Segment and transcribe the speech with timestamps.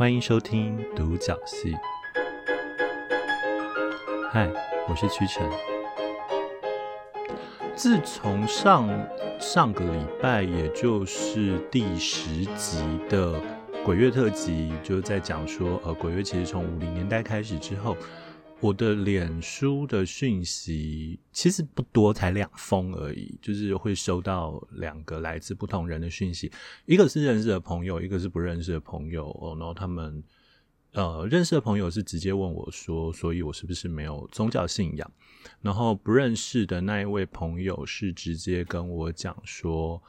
[0.00, 1.76] 欢迎收听独角戏。
[4.32, 4.48] 嗨，
[4.88, 5.46] 我是屈臣。
[7.76, 8.88] 自从上
[9.38, 13.38] 上个礼拜，也就是第十集的
[13.84, 17.94] 鬼月特辑，就在讲说，呃，鬼月其实从五零年代开始之后。
[18.60, 23.38] 我的脸书的讯息其实不多，才两封而已。
[23.40, 26.52] 就是会收到两个来自不同人的讯息，
[26.84, 29.34] 一个是认识的朋友，一个是不认识的朋友。
[29.58, 30.22] 然后他们
[30.92, 35.10] 呃，认识的朋友是直接问我说：“所以我是不是没有宗教信仰？”
[35.62, 40.02] 然后不认识的那一位朋友是直接跟我讲说。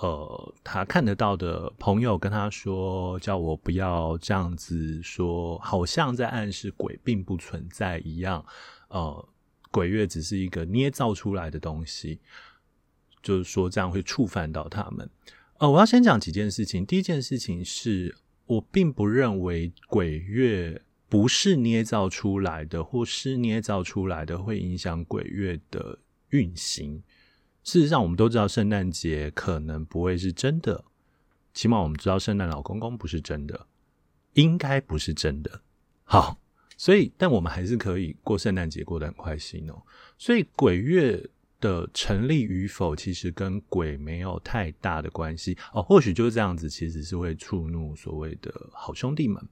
[0.00, 8.42] 呃，他看得到的朋友跟他说，叫我不要这样子说，好像在暗示鬼并不存在一样。
[8.88, 9.28] 呃，
[9.70, 12.18] 鬼月只是一个捏造出来的东西，
[13.22, 15.10] 就是说这样会触犯到他们。
[15.58, 16.86] 呃，我要先讲几件事情。
[16.86, 25.98] 第一件事情是我并不认为鬼月不是捏造出来的，或是捏造出来的会影响鬼月的
[26.30, 27.02] 运行。
[27.62, 30.84] 事实上，我们都知道圣诞节可能不会是真的，
[31.52, 33.66] 起码我们知道圣诞老公公不是真的，
[34.34, 35.60] 应该不是真的。
[36.04, 36.38] 好，
[36.76, 39.82] 所以，但我们还是可以过圣诞节过得很开心哦。
[40.16, 41.22] 所以，鬼月
[41.60, 45.82] 的成立与否，其实跟鬼没有太大的关系哦。
[45.82, 49.46] 或许就是这样子，其实是会触怒所谓的好兄弟们。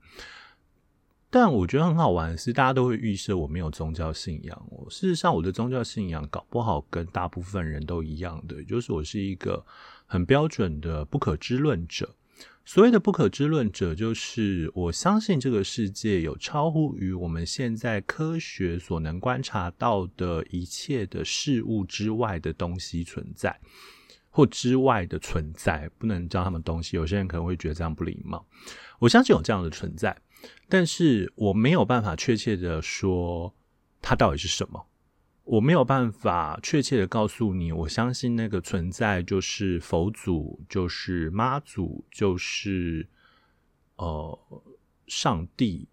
[1.30, 4.86] 但我觉得很好玩的是，大家都会预设我没有宗教信仰哦。
[4.88, 9.62] 事实上，我的宗教信仰搞不好跟大部分人都一样的，就是我是一个
[10.06, 12.14] 很标准的不可知论者。
[12.64, 23.58] 所谓的不可知论者，就是我相信这个世界有超乎于我们现在科学所能观察到的一切的事物之外的东西存在，
[24.30, 26.96] 或之外的存在，不能叫他们东西。
[26.96, 28.46] 有些人可能会觉得这样不礼貌。
[28.98, 30.16] 我相信有这样的存在。
[30.68, 33.54] 但是我没有办法确切的说
[34.02, 34.86] 它到底是什么，
[35.44, 43.08] 我没有办法确切的告诉你，我相信那个存在就是佛祖，就是妈祖，就是
[43.96, 44.38] 呃
[45.06, 45.88] 上帝，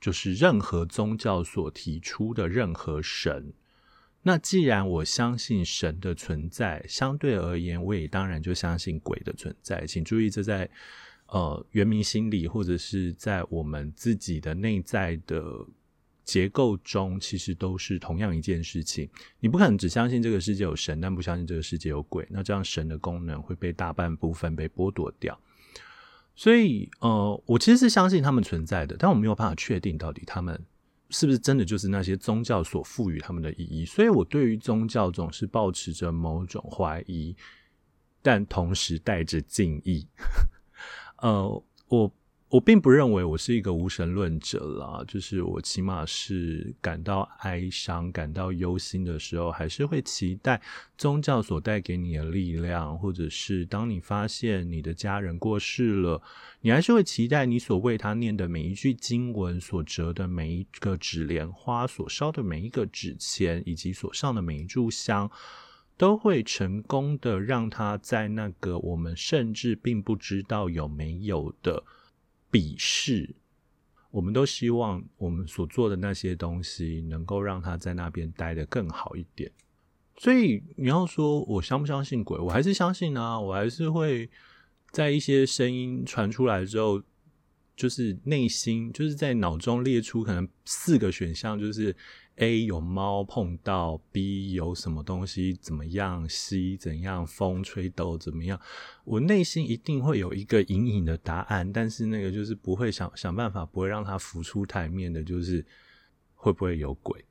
[0.00, 3.52] 就是任何宗教所提出的任何神。
[4.22, 9.86] 那既然我相信神的存在，相对而言，我也当然就相信鬼的存在。
[9.86, 10.68] 请注意，这在。
[11.30, 15.64] 呃，原民心理或者是在我们自己的内在的
[16.24, 19.08] 结构中，其实都是同样一件事情。
[19.38, 25.38] 你不可能只相信这个世界有神，但不相信这个世界有鬼，那这样神的功能会被大半部分被剥夺掉。
[26.34, 30.60] 所以，呃，我其实是相信他们存在的，但我没有办法确定到底他们
[31.10, 33.84] 是不是真的就是那些宗教所赋予他们的意义。
[33.84, 37.36] 所以我对于宗教总是抱持着某种怀疑，
[38.22, 40.06] 但同时带着敬意。
[41.20, 42.12] 呃，我
[42.48, 50.60] 我并不认为我是一个无神论者啦，就是我起码是感到哀伤、感到忧心的时候，还是会期待
[50.98, 56.20] 宗教所带给你的力量，或者是当你发现你的家人过世了，
[56.60, 65.30] 你还是会期待你所为他念的每一句经文、所折的每一个纸莲花、所烧的每一个纸钱，以及所上的每一炷香。
[66.00, 71.84] 都会成功的让他在那个我们甚至并不知道有没有的
[72.50, 73.34] 鄙视，
[74.10, 79.52] 我们都希望我们所做的那些东西能够让他在那边待得更好一点。
[80.16, 84.30] 所以你要说我相不相信鬼，我还是相信啊，我还是会
[84.90, 87.02] 在一些声音传出来之后，
[87.76, 91.94] 就是内心就是在脑中列出可能四个选项，就是。
[92.36, 98.58] A 有猫碰到，B 有什么东西怎么样，C 怎样风吹抖怎么样，
[99.04, 105.64] 我内心一定会有一个隐隐的答案，但是那个就是不会想想办法，不会让它浮出台面的，就是
[106.34, 107.22] 会不会有鬼？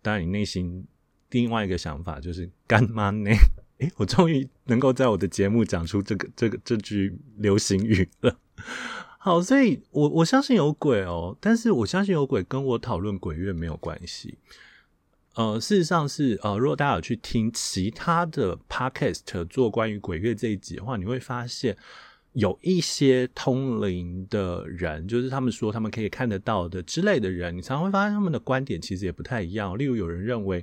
[0.00, 0.86] 当然，你内心
[1.30, 3.30] 另外一个想法就是干嘛呢？
[3.78, 8.38] 诶，我终于能够在我的节目讲出这个这个这句流行语了。
[9.24, 14.36] 好，所以我我相信有鬼哦，但是我相信有鬼跟我讨论鬼月没有关系。
[15.34, 21.74] 呃，事实上是呃，如果大家有去听其他的 podcast 做关于鬼月这一集的话，你会发现
[22.34, 29.78] 有一些通灵的人，就是他们说他们可以看得到的之类的人，你常常会发现他们的观点其实也不太一样。
[29.78, 30.62] 例如有人认为，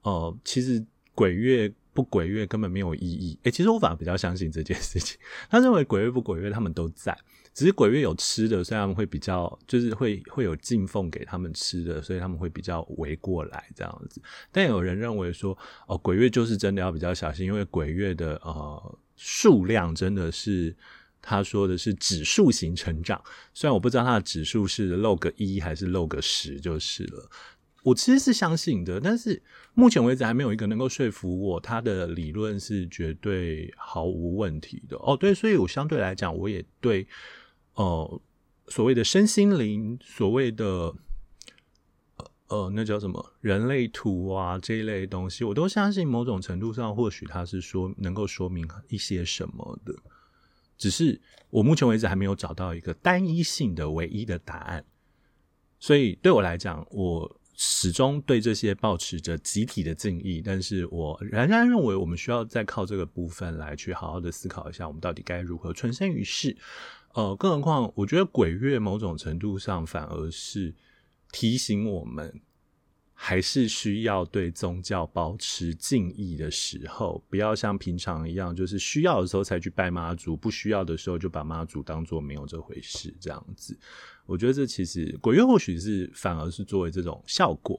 [0.00, 0.82] 呃，其实
[1.14, 3.38] 鬼月不鬼月根本没有意义。
[3.42, 5.20] 诶，其实我反而比较相信这件事情。
[5.50, 7.14] 他认为鬼月不鬼月他们都在。
[7.58, 14.22] 只是鬼月有吃的，所以他们会比较，就是会会有进奉给他们吃的，所以他们会比较围过来这样子。
[14.52, 15.58] 但有人认为说，
[15.88, 20.72] 哦，鬼月就是真的要比较小心，因为鬼月的呃数量真的是
[21.20, 23.20] 他说的是指数型成长，
[23.52, 27.28] 虽然我不知道他的指数是 log 一还是 log 十就是了。
[27.82, 29.42] 我其实是相信的，但是
[29.74, 34.96] 目前为止还没有一个能够说服我，他的理论是绝对毫无问题的。
[34.98, 37.06] 哦，对，所以我相对来讲，我也对，
[37.78, 38.20] 呃，
[38.66, 40.94] 所谓的身心灵，所谓的。
[42.48, 49.94] 呃，那叫什么人类图啊这一类东西，我都相信某种程度上，或许它是说能够说明一些什么的。
[50.78, 51.20] 只是
[51.50, 54.82] 我目前为止还没有找到一个单一性的唯一的答案。
[55.78, 66.56] 所以对我来讲，我始终对这些保持着集体的敬意，但是我仍然认为我们需要再靠这个部分来去好好的思考一下，我们到底该如何存身于世。
[67.14, 70.74] 呃，更何况，我觉得鬼月某种程度上反而是。
[71.30, 72.40] 提醒我们，
[73.12, 83.78] 还是需要对宗教保持敬意的时候，不要像平常一样，就是需要的时候才去拜妈祖，不需要的时候就把妈祖当做没有这回事，这样子。
[84.24, 87.78] 我觉得这其实鬼月或许是反而是作为这种效果。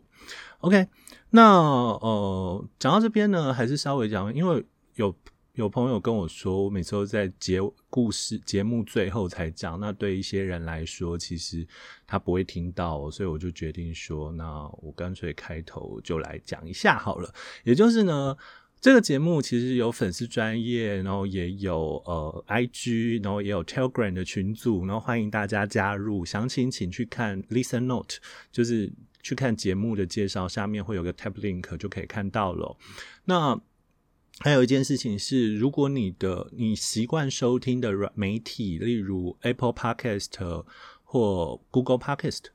[0.59, 0.87] OK，
[1.31, 5.15] 那呃，讲到这边呢，还是稍微讲，因为有。
[5.59, 7.59] 有朋友跟我说，我每次都在节
[7.89, 9.77] 故事节目最后才讲。
[9.77, 11.67] 那对一些人来说，其实
[12.07, 17.33] 他不会听到，所以我就决定说，那我干脆开头就来讲一下好了。
[17.65, 18.37] 也就是呢，
[18.79, 26.23] 这个节目其实有粉丝专业，然后也有呃 IG，然后也有 Telegram 的群组，然后欢迎大家加入。
[26.23, 28.15] 详情请去看 Listen Note，
[28.49, 28.89] 就是
[29.21, 32.77] 去看节目的介绍，下面会有个 Tab Link 就可以看到了。
[33.25, 33.59] 那
[34.41, 40.63] 还有一件事情是，如果你的你习惯收听的软媒体，例如 Apple Podcast
[41.03, 42.45] 或 Google Podcast，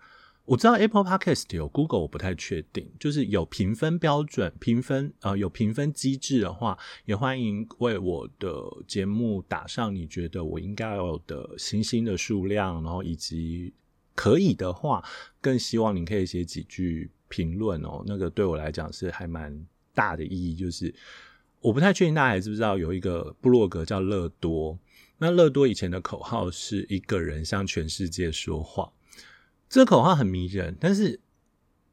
[0.46, 8.50] 我知道 Apple Podcast 有，Google 我不太确定，就是有评分标准、评分呃有评分机制的话，也欢迎为我的
[8.88, 13.74] 节目打上你觉得我应该有的星星的数量，然后以及
[14.14, 15.04] 可以的话，
[15.38, 20.94] 更希望你可以写几句评论哦，那个对我来讲是还蛮大的意义，就是。
[21.64, 24.78] 我不太确定大家还知不知道有一个部落格叫乐多。
[25.16, 28.92] 那乐多以前的口号是一个人向全世界说话，
[29.66, 30.76] 这个口号很迷人。
[30.78, 31.18] 但是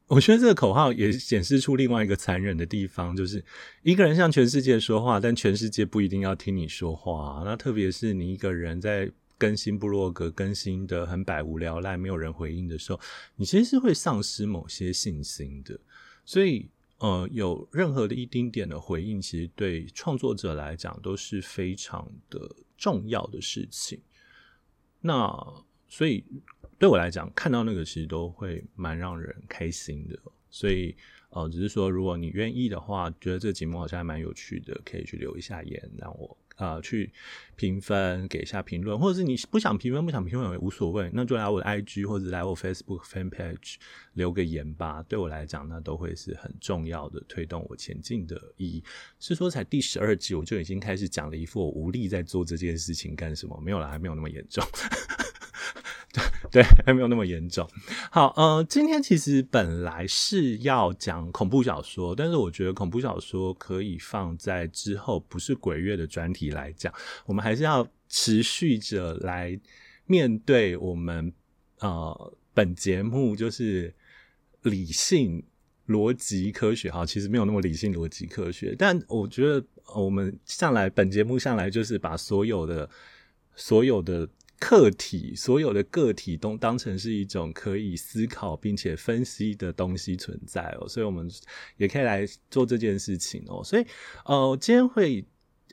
[0.08, 3.42] 我觉得这个口号也显示出另外一个残忍的地方，就是
[3.82, 7.40] 一个人向全世界说话，但全世界不一定要听你说话。
[7.42, 13.00] 那特别是你一个人在更新部落格，更新的很百无聊赖，没有人回应的时候，
[13.36, 15.80] 你其实是会丧失某些信心的。
[16.26, 16.68] 所以。
[17.02, 24.00] 呃，有任何的一丁点的回应，其实对创作者来讲都是非常的重要的事情。
[25.00, 25.28] 那
[25.88, 26.24] 所以
[26.78, 30.16] 对我来讲，看到那个其实都会蛮让人开心的。
[30.48, 30.94] 所以
[31.30, 36.38] 呃，只是说如果你愿意的话，觉得这个节目好像还蛮有趣的，可以去留一下言，让我。
[36.56, 37.12] 啊、去
[37.56, 43.76] 评分，给一下评论，或者是你不想评分，不想评论也无所谓，那就来我的 IG 或者来我 Facebook fan page
[44.14, 45.02] 留个言吧。
[45.04, 48.82] 对我来讲，那都会是很重要的推动我前进的意义。
[49.18, 53.60] 是说才第十二集，我就已经开始讲了一副我无力在做这件事情干什么？
[53.60, 54.64] 没有啦，还没有那么严重。
[56.52, 57.66] 对，还没有那么严重。
[58.10, 66.92] 好，呃，今天其实本来是要讲恐怖小说，但是我觉得恐怖小说可以放在之后，不是鬼月的专题来讲。
[67.24, 69.58] 我们还是要持续着来
[70.04, 71.32] 面对我们
[71.78, 73.94] 呃本节目就是
[74.64, 75.42] 理性
[75.88, 76.90] 逻辑科学。
[76.90, 82.90] 哈，其实没有那么理性逻辑科学，但我觉得我们向来本节目向来就是把所有的
[83.56, 84.28] 所有的。
[84.64, 91.28] 客体，所有的个体都当成是一种可以思考并且分析的东西存在哦，所以我们
[91.78, 93.60] 也可以来做这件事情哦。
[93.64, 93.84] 所以，
[94.24, 95.24] 呃，今天会，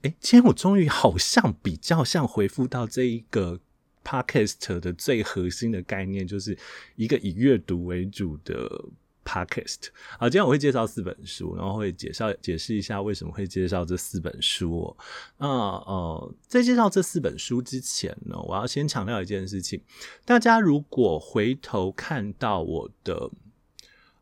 [0.01, 3.59] 诶，今天我终于好像比较像回复到这一个
[4.03, 6.57] podcast 的最核心的概念，就是
[6.95, 8.85] 一个以阅读为主的。
[9.29, 14.97] Podcast 啊，今天我会介绍四本书，然后会介绍解释一下为什么会介绍这四本书哦。
[15.37, 19.79] 那呃，在介绍这四本书之前呢，我要先强调一件事情：
[20.25, 23.29] 大家如果回头看到我的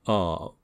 [0.04, 0.56] 呃，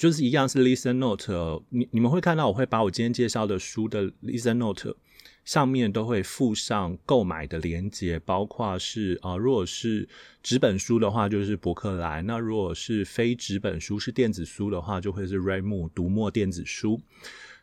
[0.00, 4.96] 就是一样是 Listen Note，你你们会看到我会把我今天介绍的书的 Listen Note。
[5.44, 10.08] 上面都会附上购买的链接，包括是啊、如果是
[10.42, 17.02] 纸本书的话，就是博客来；那如果是非纸本书，是电子书的话，就会是 Readmoo 读墨电子书。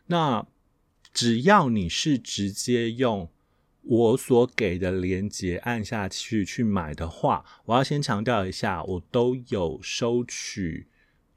[0.06, 0.46] 那
[1.12, 3.28] 只要你是直接用
[3.82, 10.86] 我所给的链接按下去去买的话，我要先强调一下，我都有收取，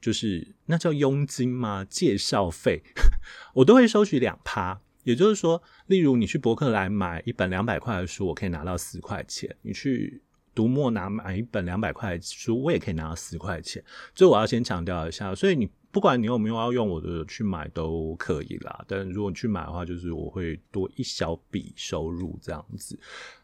[0.02, 1.86] 就是那叫佣金吗？
[1.88, 2.82] 介绍费，
[3.54, 4.82] 我都会收取两趴。
[5.04, 10.22] 也就是说，例如你去博客来买一本两百块的书，我可以拿到四块钱；你去
[10.54, 13.82] 读墨拿买一本两百块的书，我也可以拿到四块钱。
[14.14, 18.84] 所以我要先强调一下，所以你不管你有没有要用我的去买都可以啦。
[18.86, 22.96] 但如果你去买的话，就是我会多一小笔收入这样子。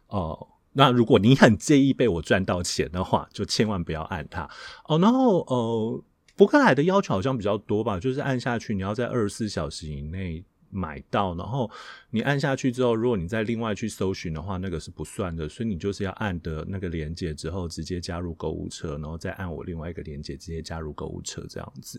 [0.06, 4.48] 哦、那如果你很介意被我赚到钱的话，就千万不要按它
[4.84, 4.96] 哦。
[5.00, 6.04] 然后呃，
[6.38, 10.42] 博客来的要求好像比较多吧，就是按下去你要在二十四小时以内。
[10.71, 11.71] 买到，然后
[12.11, 15.49] 你按下去之后，如果你再另外去搜寻的话，那个是不算的。
[15.49, 21.99] 所以你就是要按的那个连接之后，直接加入购物车，然后再按我另外一个连接，直接加入购物车，这样子，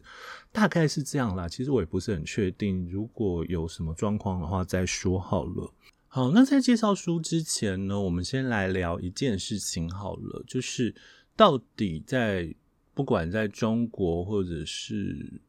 [0.51, 1.50] 大概是这样啦。
[1.50, 5.74] 其实我也不是很确定，如果有什么状况的话再说好了。
[6.08, 10.93] 好，那在介绍书之前呢，我们先来聊一件事情好了，就是
[11.36, 12.53] 到底在
[12.93, 15.41] 不管在中国或者是。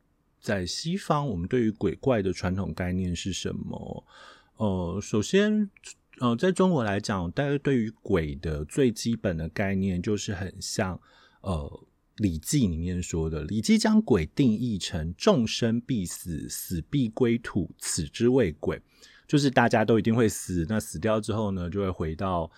[0.43, 4.07] 在西方，我们对于鬼怪的传统概念是什么？
[4.57, 5.69] 呃，首先，
[6.19, 10.99] 呃，在中国来讲，大家对于鬼的最基本的概念就是很像，
[11.43, 11.53] 呃，
[12.23, 18.81] 《礼记》里面说的，《礼记》将鬼定义成众生必死，死必归土，此之谓鬼，
[19.29, 22.51] 就是大家都一定会死，那死掉之后呢，就会回到。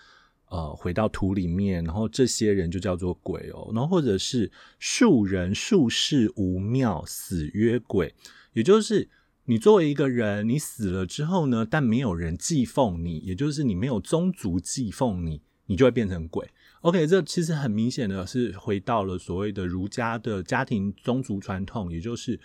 [0.53, 3.71] 呃，回到土里面，然后这些人就叫做鬼哦。
[3.73, 8.13] 然后或者是庶人庶士无庙，死曰鬼。
[8.53, 9.09] 也就是
[9.45, 16.47] 你作为一个人，你死了之后呢，但没有人祭奉你，也就是你没有宗族祭奉你，你就会变成鬼。
[16.81, 22.39] OK，这其实很明显的是回到了所谓的儒家的家庭宗族传统，也就是。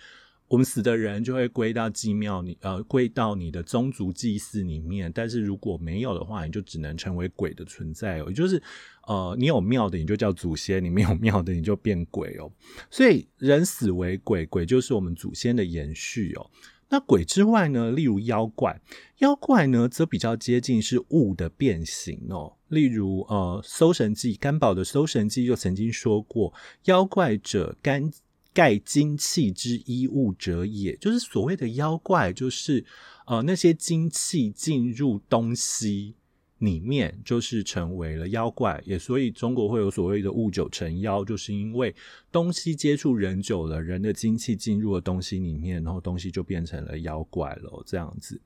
[0.49, 5.11] 我们死的人就会归到祭庙里，呃，归到你的宗族祭祀里面。
[5.13, 8.25] 但是如果没有的话，你就只能成为鬼的存在哦。
[8.29, 8.59] 也就是，
[9.07, 12.51] 呃，你有庙的你就叫祖先，你没有庙的你就变鬼哦。
[12.89, 16.49] 所以人死为鬼，鬼就是我们祖先的延续哦。
[16.89, 18.81] 那鬼之外呢，例如妖怪，
[19.19, 22.57] 妖怪呢则比较接近是物的变形哦。
[22.69, 26.51] 例如，呃，《搜神记》干宝的《搜神记》就曾经说过，
[26.85, 28.09] 妖怪者干。
[28.53, 32.83] 盖精气之衣物者也，就是所谓的妖怪，就是
[33.25, 36.15] 呃那些精气进入东西
[36.57, 38.81] 里面，就是成为了妖怪。
[38.85, 41.95] 也所以中国会有所谓的物久成妖，就是因为
[42.31, 47.83] 东西接触人久了，人的精气进入了东西里面，然后东西就变成了妖怪了。
[47.85, 48.41] 这样子，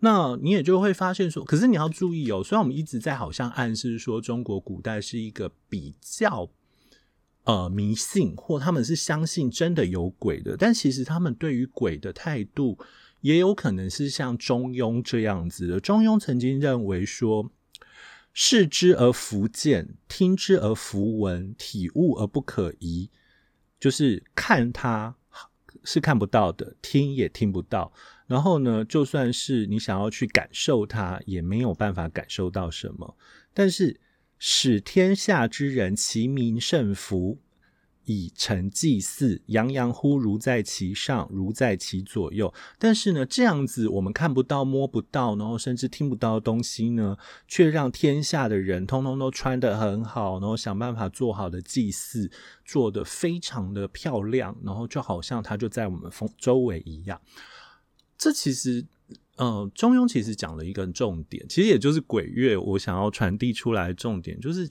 [0.00, 6.50] 那你也就会发现说，可是你要注意哦，虽然我们一直在好像暗示说中国古代是一个比较。
[7.44, 12.78] 呃，迷信或他们是相信真的有鬼的，但其实他们对于鬼的态度
[13.20, 15.78] 也有可能是像中庸这样子的。
[15.78, 17.50] 中庸曾经认为说，
[18.32, 23.10] 视之而弗见，听之而弗闻，体悟而不可疑，
[23.78, 25.14] 就是看它
[25.82, 27.92] 是看不到的，听也听不到，
[28.26, 33.14] 然后呢，就算是你想要去感受它，也没有办法感受到什么，
[33.52, 34.00] 但是。
[34.46, 37.38] 使天下之人其民甚服，
[38.04, 42.52] 以成祭祀，洋洋乎如在其上，如在其左右。
[42.78, 47.16] 但是呢，这样子我们看不到、摸不到，然后甚至听不到的东西呢，
[47.48, 52.30] 却让天下的人通通都穿得很好，然后想办法做好的祭祀，
[52.66, 57.18] 做得非常的漂亮，然后就好像它就在我们风周围一样。
[58.18, 58.84] 这其实。
[59.36, 64.68] 嗯，中庸其实讲了一个重点，其实也就是鬼月，我想要传递出来重点就是，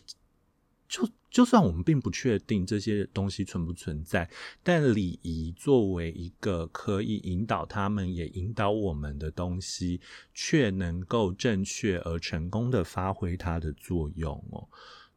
[0.88, 4.30] 就就算我们并不确定这些东西存不存在，
[4.64, 10.00] 但礼仪作为一个可以引导他们也引导我们的东西，
[10.34, 14.70] 却能够正确而成功的发挥它的作用哦。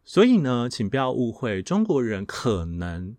[0.04, 3.14] 所以呢，请不要误会，中国人可能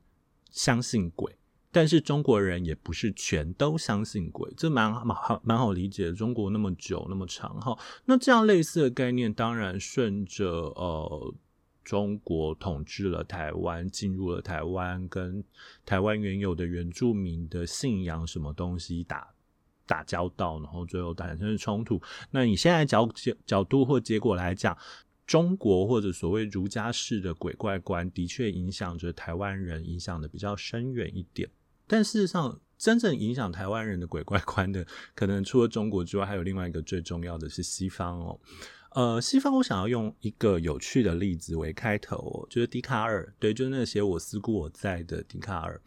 [0.50, 1.37] 相信鬼。
[1.78, 6.12] 但是中国人也不是全都相信鬼，这蛮蛮好蛮好理解的。
[6.12, 11.36] 中国那么久那么长哈，那这样类似的概念，当然顺着呃
[11.84, 15.44] 中国统治了台湾，进入了台湾，跟
[15.86, 19.32] 台湾原有的原住民的信仰什么东西打
[19.86, 22.02] 打交道，然后最后产生冲突。
[22.32, 23.08] 那你现在角
[23.46, 24.76] 角度或结果来讲，
[25.28, 31.48] 中国或者所谓儒家式的鬼怪观，的确影响着台湾人，影响的比较深远一点。
[31.88, 38.40] 但事实上，真正影响台湾人的鬼怪观的，可能除了中国之外，还有另外一个最重要的是西方哦。
[38.92, 45.80] 呃，西方我想要用一个有趣的例子为开头哦，就是笛卡尔，对，就是那写《我思故我在》的笛卡尔。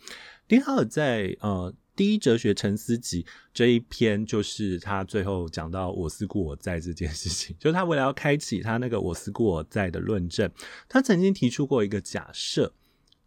[0.47, 10.49] 笛卡尔在呃《第一哲学沉思集》这一篇，就是他最后讲到“我思故我在”这件事情，就是他为了要开启他那个“我思故我在”的论证，
[10.89, 12.73] 他曾经提出过一个假设。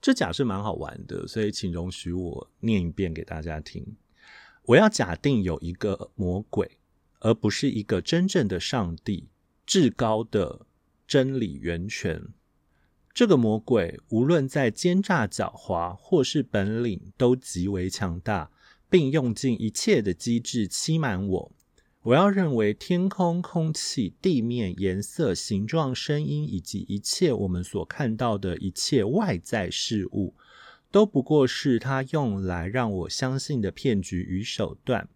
[0.03, 3.95] 这假设蛮好玩的，所以请容许我念一遍给大家听。
[4.63, 6.69] 我要假定有一个魔鬼，
[7.21, 9.29] 而不是一个真正的上帝，
[9.65, 10.65] 至高的
[11.07, 12.21] 真理源泉。
[13.13, 18.51] 这个魔鬼无论在奸诈狡猾或是本领，都极为强大，
[18.89, 21.51] 并用尽一切的机智欺瞒我。
[22.03, 30.35] 我要认为天空、空气、地面、颜色、形状、声音，以及一切我们所看到的一切外在事物，
[30.91, 35.07] 都不过是他用来让我相信的骗局与手段。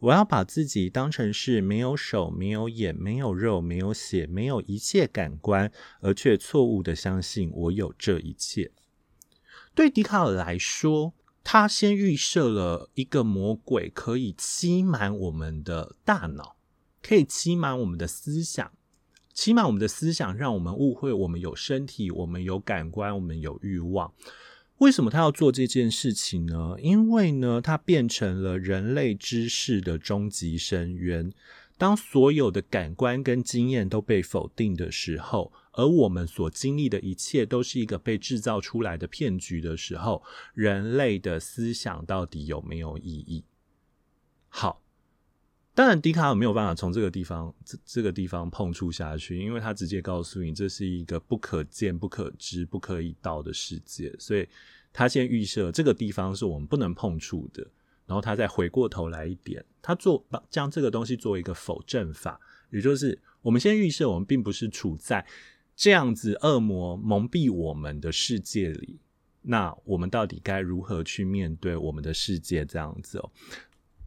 [0.00, 5.70] 我要把自己当成是没有手、没有眼、没有肉、没有血、没有一切感官，
[6.00, 8.72] 而却错误地相信我有这一切。
[9.74, 11.12] 对笛卡尔来说，
[11.44, 16.56] 他先预设了一个魔鬼可以欺瞒我们的大脑，
[17.02, 18.70] 可以欺瞒我们的思想，
[19.34, 24.12] 欺瞒我们的思想，让我们误会我们有身体，我们有感官，我们有欲望。
[24.78, 26.74] 为什么他要做这件事情呢？
[26.80, 31.32] 因为呢，他变成了人类知识的终极深渊。
[31.78, 40.22] 当所有的感官跟经验都被否定的时候，而我们所经历的一切都是一个被制造出来的骗局的时候，
[40.54, 43.44] 人类的思想到底有没有意义？
[44.48, 44.82] 好，
[45.74, 54.46] 当然，笛卡尔没有办法从这个地方这这个地方碰触下去，因为他直接告诉你这是一个不可见、不可知、不可以到的世界，所以
[54.92, 57.66] 他先预设这个地方是我们不能碰触的，
[58.04, 62.38] 然后他再回过头来一点，他做把将这个东西作为一个否证法，
[62.70, 65.26] 也就是我们先预设我们并不是处在。
[65.74, 69.00] 这样子，恶魔蒙蔽我们的世界里，
[69.40, 72.64] 那我们到底该如何去面对我们的世界？
[72.64, 73.30] 这样子哦，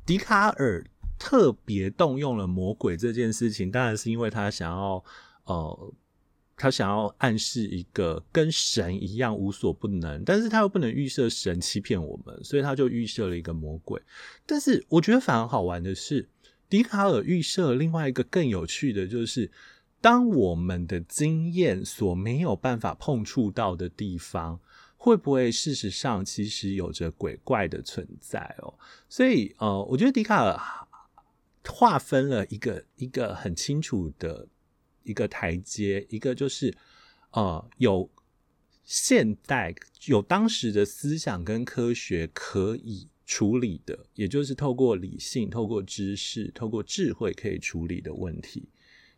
[0.05, 0.85] 笛卡尔
[1.19, 5.03] 特别动用了魔鬼这件事情，当然是因为他想要，
[5.45, 5.93] 呃，
[6.55, 14.01] 他想要暗示一个跟神一样无所不能，但是他又不能预设神欺骗我们，所以他就预设了一个魔鬼。
[14.45, 16.29] 但是我觉得反而好玩的是，
[16.69, 19.51] 笛卡尔预设另外一个更有趣的就是。
[20.05, 24.59] 当我们的经验所没有办法碰触到的地方，
[24.97, 28.77] 会不会事实上其实有着鬼怪的存在哦？
[29.09, 30.55] 所以呃，我觉得笛卡尔
[31.67, 34.47] 划分了一个一个很清楚的
[35.01, 36.71] 一个台阶，一个就是
[37.31, 38.07] 呃有
[38.83, 39.73] 现代
[40.05, 48.69] 有当时的思想跟科学可以处理的，也就是透过理性、透过知识、透过智慧可以处理的问题。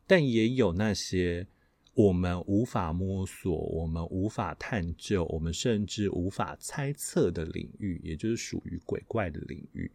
[0.08, 1.46] 但也有那些
[1.94, 9.92] 我们无法摸索、我们无法探究、我们甚至无法猜测的领域，也就是属于鬼怪的领域。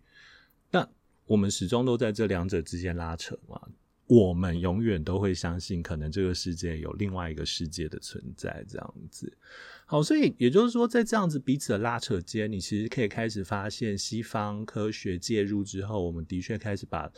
[0.71, 0.87] 那
[1.25, 3.61] 我们始终都在这两者之间拉扯嘛。
[4.09, 9.33] 我们永远都会相信，可能这个世界有另外一个世界的存在，这样子。
[9.87, 17.11] 好，所以也就是说，在这样子彼此的拉扯间，你其实可以开始发现，西方科学介入之后，我们的确开始把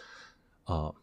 [0.67, 0.95] 呃。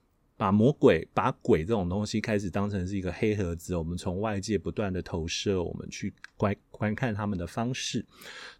[0.41, 8.03] 把魔鬼、把鬼这种东西开始当成是一个黑盒子，我们从外界不断的投射，我们去观观看他们的方式。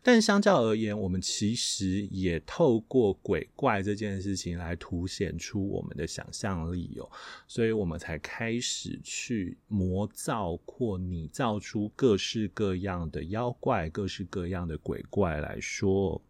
[0.04, 7.10] 但相较而言，我们其实也透过鬼怪这件事情来凸显出我们的想象力哦，
[7.48, 16.22] 所以我们才开始去模造或拟造出各式各样的妖怪、各式各样的鬼怪来说。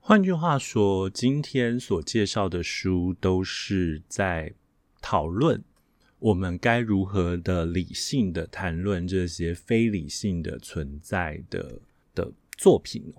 [0.00, 4.52] 换句话说，今天所介绍的书都是在。
[5.00, 5.62] 讨论
[6.18, 11.80] 我们该如何的理性的谈论这些非理性的存在的
[12.14, 13.12] 的作品。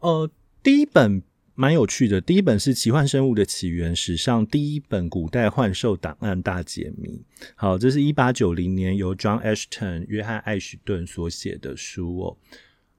[0.00, 0.30] 呃，
[0.62, 1.22] 第一本
[1.54, 7.22] 蛮有趣的，第一本是《奇幻生物的起源》，史上第一本古代幻兽档案大解密。
[7.54, 12.36] 好，这是一八九零年由 John Ashton 约翰艾许顿所写的书哦。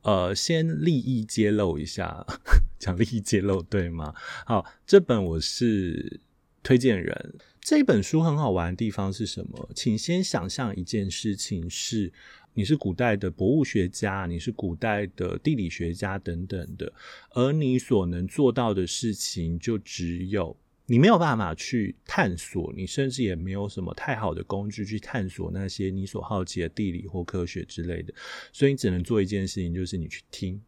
[0.04, 2.26] 呃，先利益揭露一下，
[2.80, 4.14] 讲利益揭露对吗？
[4.46, 6.22] 好，这本我是
[6.64, 7.36] 推荐人。
[7.62, 9.70] 这本书很好玩的地方是什么？
[9.76, 12.12] 请先想象一件事情是：
[12.56, 16.92] 你是古代的博物学家，你是古代的地理学家等等的，
[17.30, 28.12] 而你所能做到的事情就只有你没有办法去探索，你甚至也没有什么太好的工具去探索那些你所好奇的地理或科学之类的，
[28.52, 30.60] 所以你只能做一件事情，就是你去听，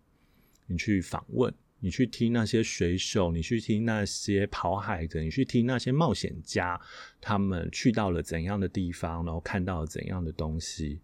[0.68, 1.52] 你去访问。
[1.84, 6.80] 你去听那些水手，你去听那些跑海的，你去听那些冒险家，
[7.20, 11.02] 他们去到了怎样的地方，然后看到了怎样的东西。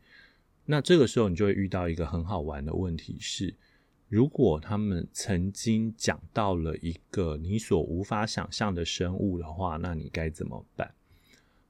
[0.64, 3.54] 那这个时候，你就会遇到一个很好玩的问题是：
[4.08, 10.90] 如果他们曾经讲到了一个你所无法想象的生物的话，那你该怎么办？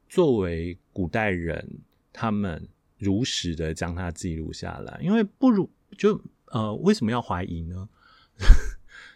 [0.07, 1.67] 作为古代人，
[2.13, 2.67] 他们
[2.99, 5.67] 如实的将它记录下来，因为不如
[5.97, 7.89] 就呃，为什么要怀疑呢？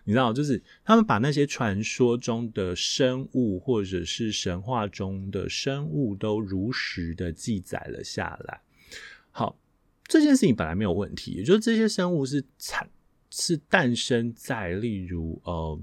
[0.05, 8.61] 你知道，就是他们把那些传说中的生物，或者是神话中的生物，都如实的记载了下来。
[9.31, 9.57] 好，
[10.03, 12.89] 这件事情本来没有问题，也就是这些生物是产
[13.29, 15.79] 是诞生在例如呃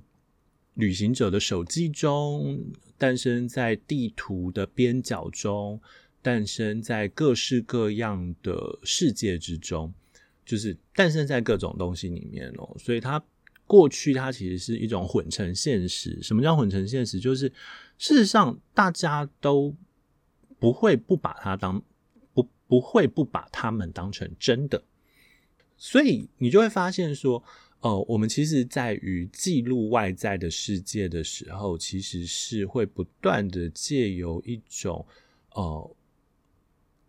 [0.75, 2.63] 旅行者的手记中，
[2.99, 5.81] 诞生在地图的边角中，
[6.21, 9.95] 诞生在各式各样的世界之中，
[10.45, 13.23] 就是诞生在各种东西里面哦，所以它。
[13.71, 16.21] 过去它其实是一种混成现实。
[16.21, 17.21] 什么叫混成现实？
[17.21, 17.47] 就是
[17.99, 19.73] 事实上大家都
[20.59, 21.81] 不会不把它当
[22.35, 24.83] 不不会不把它们当成真的，
[25.77, 27.41] 所以你就会发现说，
[27.79, 35.07] 呃，我们其实在于记录外在的世界的时候，其实是会不断的借由一种
[35.53, 35.97] 呃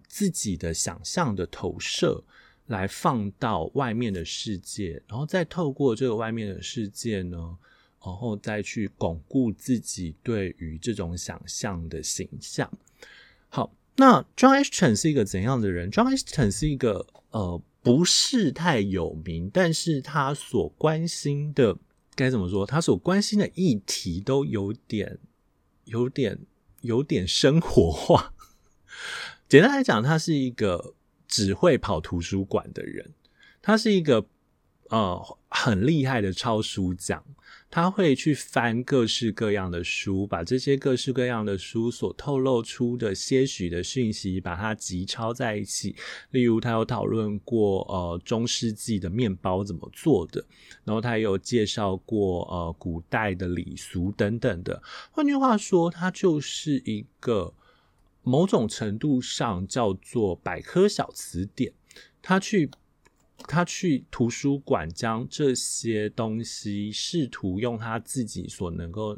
[0.07, 2.23] 自己的想象的投射。
[2.71, 7.57] 来放到外面的世界，然后再透过这个外面的世界呢，
[8.03, 12.71] 然后再去巩固自己对于这种想象的形象。
[13.49, 21.77] 好，那 John Ashton 是一个怎样的人？John Ashton 是一个呃不是太有名，但是他所关心的
[22.15, 22.65] 该怎么说？
[22.65, 25.19] 他所关心的议题都有点、
[25.83, 26.39] 有点、
[26.79, 28.33] 有点生活化。
[29.49, 30.93] 简单来讲，他是一个。
[31.31, 33.11] 只会跑图书馆的人，
[33.59, 34.23] 他是一个
[34.89, 37.23] 呃很厉害的抄书匠。
[37.73, 45.95] 他会去翻各式各样的书，把这些各式各样的书所透露出的些许的讯息，把它集抄在一起。
[46.31, 50.45] 例如，他有讨论过呃中世纪的面包怎么做的，
[50.83, 54.83] 然后他也有介绍过呃古代的礼俗等等的。
[55.09, 57.53] 换句话说，他就是一个。
[58.23, 61.73] 某种程度上叫做百科小词典，
[62.21, 62.69] 他去
[63.47, 69.17] 他去图书馆将这些东西试图用他自己所能够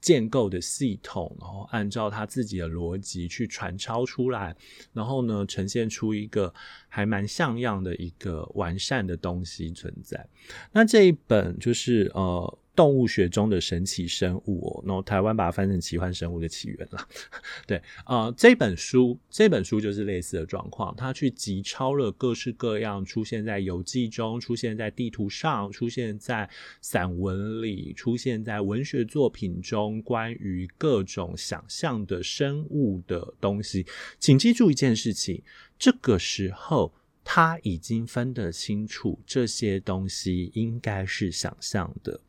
[0.00, 4.56] 建构的系统，然后按照他自己的逻辑去传抄出来，
[4.92, 6.52] 然后呢，呈现出一个
[6.88, 10.28] 还蛮像样的一个完善的东西存在。
[10.72, 12.58] 那这一本就是呃。
[12.74, 17.08] 动物学中的神奇生物哦，然后台湾把它翻成奇幻生物的起源了。
[17.66, 26.48] 对，呃，这本书这本书就是类似的状况，它去集抄了各式各样出现在游记中、出现在地图上、出现在
[26.80, 33.86] 散文里、出现在文学作品中关于各种想象的生物的东西。
[34.18, 35.42] 请记住一件事情，
[35.78, 42.20] 这个时候他已经分得清楚这些东西应该是想象的。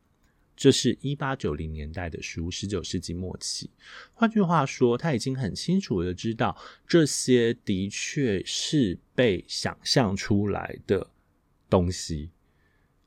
[0.55, 3.69] 这是一八九零年代的书，十九世纪末期。
[4.13, 6.55] 换句话说，他已经很清楚的知道
[6.87, 11.09] 这些的确是被想象出来的
[11.69, 12.29] 东西。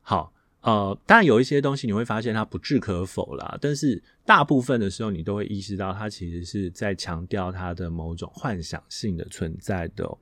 [0.02, 10.18] 好，呃，当然有一些东西你会发现它不置可否啦，但是大部分的时候你都会意识到，它其实是在强调它的某种幻想性的存在的。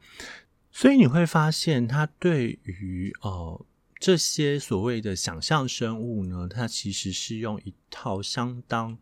[0.70, 3.66] 所以你会发现，它对于呃。
[3.98, 8.98] 这些所谓的想象生物呢，它其实是用一套相当，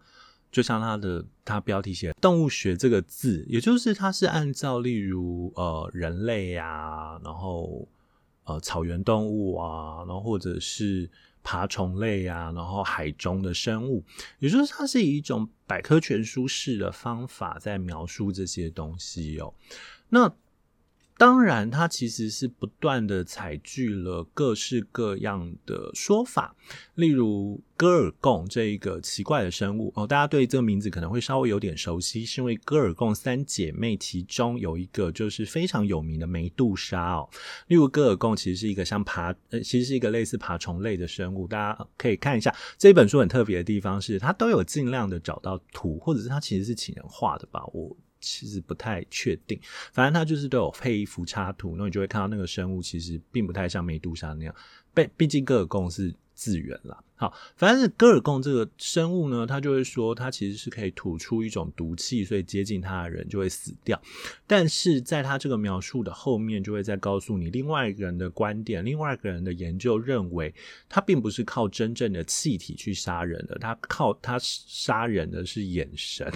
[0.50, 7.88] 就像它的它标题写“动物学”这个字，也就是它是按照例如呃人类呀、啊，然后
[8.44, 11.11] 呃草原动物啊，然后或者是
[11.42, 14.05] 爬虫类、啊，然后海中的生物，
[14.38, 19.52] 也就是它是以一种百科全书式的方法在描述这些东西哦。
[20.09, 20.33] 那
[21.22, 26.52] 当然，它其实是不断的采聚了各式各样的说法，
[26.96, 37.30] 例如戈尔贡这一个奇怪的生物哦，大家对这个名字可能会稍微有点熟悉，是因为戈尔贡三姐妹其中有一个就是非常有名的梅杜莎哦。
[37.68, 47.96] 例如，戈尔贡其实是一个像爬，呃，其实是一个类似爬虫类的生物，大家可以看一下这本书很特别的地方是，它都有尽量的找到图，或者是它其实是请人画的吧，我。
[48.22, 49.61] 其实不太确定，
[49.92, 54.54] 反正它就是都有配一幅插图，那你就会看到那个生物其实并不太像梅杜莎那样。
[54.94, 57.02] 毕毕竟戈尔贡是自圆啦。
[57.16, 64.00] 好，反正是戈尔贡这个生物呢，它就会说它其实是可以吐出一种毒气，所以接近它的人就会死掉。
[64.46, 70.52] 但是在它这个描述的后面，就会再告诉你另外一个人的观点，另外一个人的研究认为，
[70.88, 76.30] 它并不是靠真正的气体去杀人的，它靠它杀人的是眼神。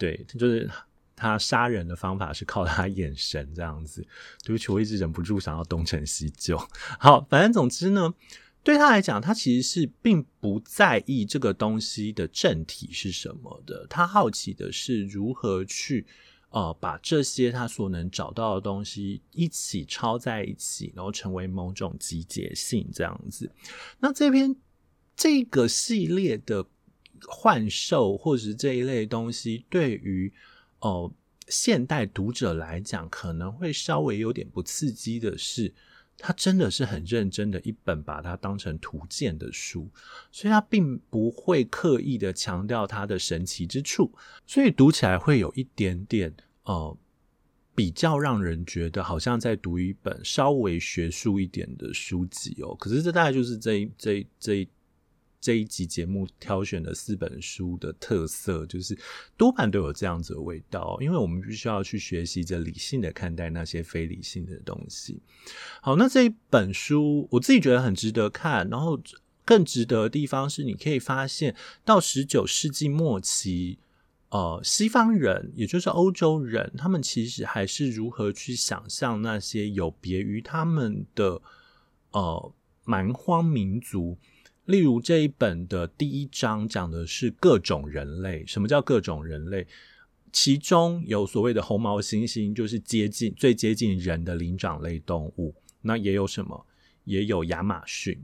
[0.00, 0.68] 对，就是
[1.14, 4.00] 他杀人的方法是靠他眼神这样子。
[4.42, 6.56] 对不起，我一直忍不住想要东成西就。
[6.98, 8.14] 好，反正总之呢，
[8.64, 13.86] 对他来讲，他其实是并不在意这个东西的正体是什么的。
[13.90, 16.06] 他好奇的是如何去
[16.48, 23.52] 呃把这些他所能找到的东西一起抄在一起，然后成为某种集结性这样子。
[23.98, 24.56] 那这篇。
[25.16, 26.64] 这个系列的
[27.28, 30.32] 幻兽或者是这一类东西，对于
[30.80, 31.12] 哦、
[31.48, 35.72] 现代读者来讲，可能会稍微有点不刺激的是。
[36.22, 39.88] 他真的是很认真的一本，把它当成图鉴的书，
[40.30, 44.12] 所以他并不会刻意的强调它的神奇之处，
[44.46, 46.30] 所以读起来会有一点点
[46.64, 46.94] 呃，
[47.74, 52.76] 比较让人觉得好像在读一本稍微学术一点的书籍哦。
[52.78, 54.68] 可是这大概就是这一这这一。
[55.40, 58.96] 这一集节目挑选的四本书的特色，就是
[59.38, 65.18] 多半都有这样子的味道，因为我们必须要去学习着理性的看待那些非理性的东西。
[65.80, 69.00] 好，那这一本书我自己觉得很值得看，然后
[69.46, 73.78] 更值得的地方是，你可以发现到十九世纪末期，
[74.28, 81.40] 呃，西方人也就是欧洲人，他们其实还是如何去想象那些有别于他们的
[82.10, 82.52] 呃
[82.84, 84.18] 蛮荒民族。
[84.70, 88.46] 例如这一本的第一章讲的是各种人类。
[88.46, 89.66] 什么叫各种人类？
[90.32, 95.52] 其中有所谓的红毛猩猩，就是接近最接近人的灵长类动物。
[95.82, 96.66] 那也有什么？
[97.04, 98.16] 也有亚马逊，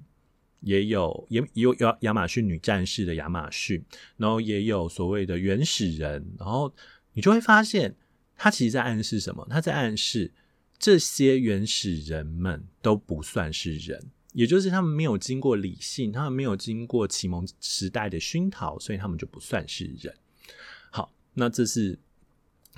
[0.61, 3.85] 也有也也有亚亚马逊女战士的亚马逊，
[4.16, 6.24] 然后也有所谓的原始人。
[6.38, 6.72] 然后
[7.12, 7.96] 你就会发现，
[8.37, 9.44] 他其实在暗示什么？
[9.50, 10.30] 他在暗示
[10.78, 14.00] 这些原始人们都不算是人。
[14.37, 20.14] 也就是他们没有经过理性，他们没有经过启蒙时代的熏陶，所以他们就不算是人。
[20.90, 21.99] 好，那这是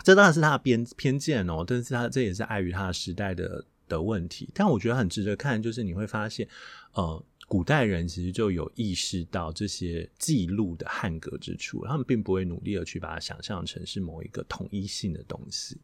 [0.05, 4.49] 这当然是他的偏偏见哦，但是他这也是碍于他的时代的的问题。
[4.55, 6.49] 但我觉得很值得看，就是你会发现，
[6.93, 15.77] 呃，古代人其实就有意识到这些记录的汉格之处，他们并不会努力的去把它想象成是某一个统一性的东西。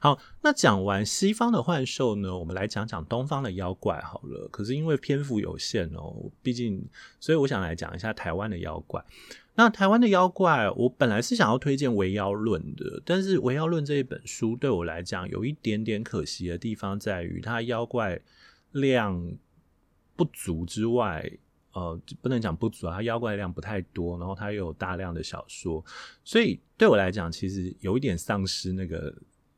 [0.00, 4.46] 好，那讲完西方的幻兽呢，我们来讲讲东方的妖怪好了。
[4.48, 6.84] 可是因为篇幅有限哦，毕竟，
[7.18, 9.02] 所以我想来讲一下台湾的妖怪。
[9.54, 18.20] 那台湾的妖怪，我本来是想要推荐《微妖论》的，但是《微妖论》这一本书对我来讲有一点点可惜的地方，在于它妖怪
[18.72, 19.32] 量
[20.16, 21.30] 不足之外，
[21.72, 25.82] 呃，不能讲不足啊，它妖怪量不太多，然后它又有大量的小说，
[26.24, 29.14] 所以对我来讲，其实有一点丧失那个。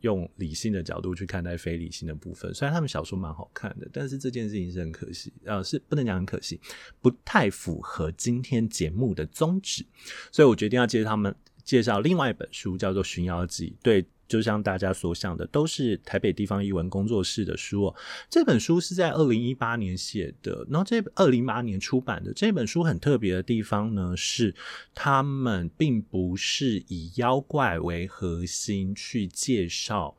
[0.07, 6.61] 用理性的角度去看待非理性的部分，虽然他们小说蛮好看的，但是这件事情是很可惜，呃，是不能讲很可惜，
[7.03, 9.85] 不太符合今天节目的宗旨，
[10.31, 13.71] 所以我决定要介绍他们介绍另外一本书，叫做《寻妖记》。
[13.83, 14.07] 对。
[14.29, 17.95] 就像大家所想的，都是台北地方译文工作室的书哦。
[18.29, 24.55] 这本书是在二零一八年写的，然后这二零一八年出版的这本书很特别的地方呢，是
[24.95, 30.17] 他们并不是以妖怪为核心去介绍，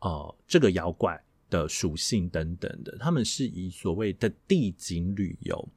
[0.00, 5.68] 呃，这个妖怪的属性等等的，他们是以所谓的地景旅游。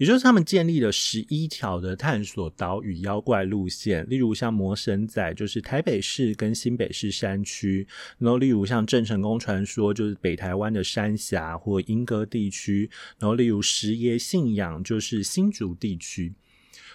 [0.00, 7.86] 也就是他们建立了十一条的探索岛屿妖怪路线，例如像魔神仔，就是台北市跟新北市山区；
[8.16, 16.32] 然后例如像郑成功传说，就是北台湾的山峡或莺歌地区；然后例如石爷信仰，就是新竹地区。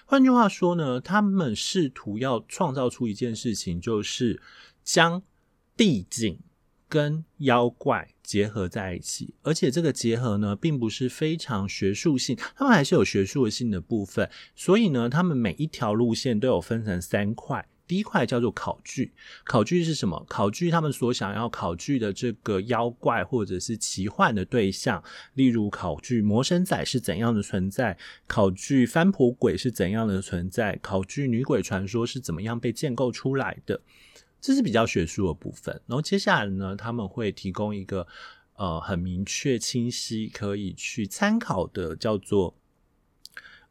[0.07, 4.41] 换句话说呢，他们试图要创造出一件事情，就是
[4.83, 5.21] 将
[5.77, 6.39] 地景。
[6.87, 14.29] 跟妖怪结合在一起，而且这个结合呢，并不是非常学术性，他们还是有学术性的部分。
[14.55, 17.67] 所以呢，他们每一条路线都有分成三块。
[17.87, 20.25] 第一块叫做考据，考据是什么？
[20.27, 25.03] 考据他们所想要考据的这个妖怪或者是奇幻的对象，
[25.35, 27.95] 例如考据魔神仔是怎样的存在，
[28.25, 33.79] 考据翻婆鬼是怎样的存在，考据女鬼传说是怎么样被建构出来的。
[34.45, 38.05] 这是比较学术的部分，然后接下来呢，他们会提供一个
[38.57, 42.55] 呃很明确、清晰可以去参考的叫做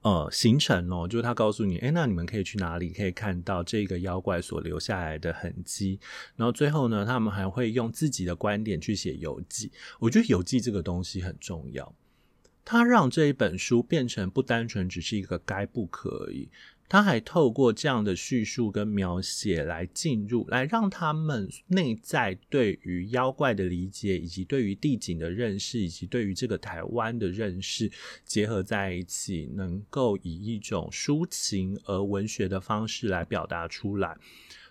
[0.03, 6.01] 呃行程哦，就是他告诉你，诶，那你们可以去哪里可以看到这个妖怪所留下来的痕迹，
[6.35, 9.71] 然后最后呢，他们还会用自己的观点去写游记。
[10.01, 11.95] 我觉得游记这个东西很重要，
[12.65, 16.49] 它让这一本书变成不单纯只是一个该不可以。
[16.89, 27.91] 他还透过这样的叙述跟描写来进入，来让他们内在对于妖怪的理解，以及对于地景的认识，以及对于这个台湾的认识
[28.25, 34.17] 结合在一起，能够以一种抒情而文学的方式来表达出来。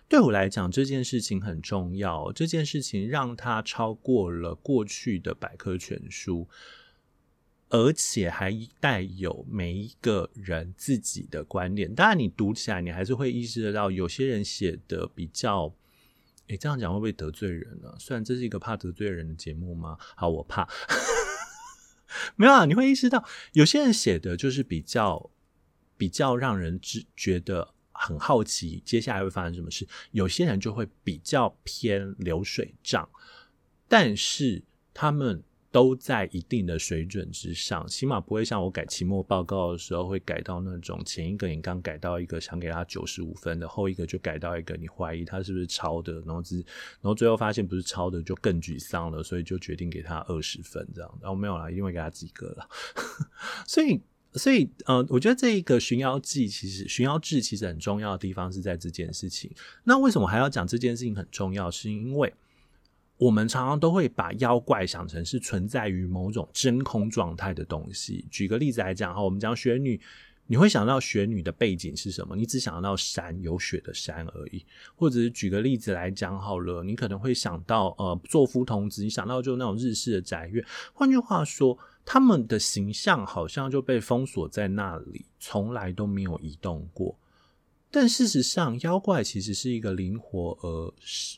[0.08, 2.30] 对我来讲，这件事情很重要。
[2.32, 6.46] 这件事情让他超过了过去的百科全书。
[7.70, 11.92] 而且还带有每一个人自己的观点。
[11.92, 15.74] 当然，你读起来，你还是会意识得到，有些人写的比较……
[16.48, 17.94] 诶，这样讲会不会得罪人呢？
[17.98, 19.96] 虽然这是一个怕得罪人的节目吗？
[20.14, 20.68] 好，我怕。
[22.36, 23.24] 没有啊，你会意识到，
[23.54, 25.30] 有些人写的就是比较
[25.96, 29.88] 比较让人只觉得很好奇，接下来会发生什么事。
[30.12, 33.08] 有些人就会比较偏流水账，
[33.88, 35.42] 但是他们。
[35.74, 46.64] 都在一定的水准之上，起码不会像我改期末报告的时候会改到那种前一个你刚改到一个想给他九十五分的，后一个就改到一个你怀疑他是不是抄的，然后只然
[47.02, 51.18] 后最后发现不是抄的就更沮丧了，所以就决定给他二十分这样。
[51.20, 52.68] 然后没有啦，一定会给他及格了。
[53.66, 54.00] 所以
[54.34, 59.50] 所以呃，我觉得这一个寻妖记其实寻妖志其实很重要的地方是在这件事情。
[59.82, 61.68] 那为什么还要讲这件事情很重要？
[61.68, 62.32] 是因为。
[63.16, 68.26] 我们常常都会把妖怪想成是存在于某种真空状态的东西。
[68.30, 70.00] 举个例子来讲哈，我们讲雪女，
[70.46, 72.34] 你会想到雪女的背景是什么？
[72.34, 74.66] 你只想到山，有雪的山而已。
[74.96, 80.64] 或者是举个例子来讲好了，你可能会想到呃，座敷童子，你想到就那种日式的宅院。
[80.92, 87.16] 换句话说，他们的形象好像就被封锁在那里，从来都没有移动过。
[87.96, 90.92] 但事实上，妖怪其实是一个灵活而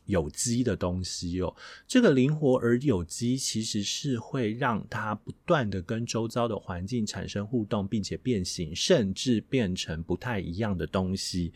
[0.06, 1.54] 有机的东西哦。
[1.86, 11.52] 这个灵活而有机，其实是会让它不断的跟周遭的环境产生互动，并且变形，甚至变成不太一样的东西。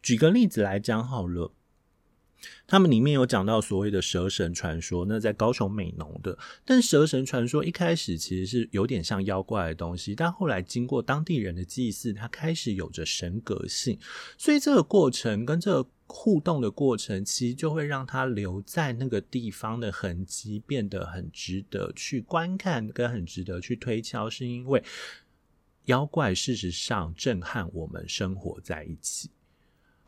[0.00, 1.50] 举个例子来讲好了。
[2.66, 6.36] 他们里面有讲到所谓的蛇神传说，那在高雄美浓的。
[6.64, 13.98] 但蛇神传说一开始其实是有点像妖怪的东西，但后来经过当地人的祭祀，它开始有着神格性。
[14.36, 24.82] 所以这个过程跟这个互动的过程，其实就会让它留在那个地方的痕迹变得很值得去观看，跟很值得去推敲，是因为
[25.86, 29.30] 妖怪事实上震撼我们生活在一起。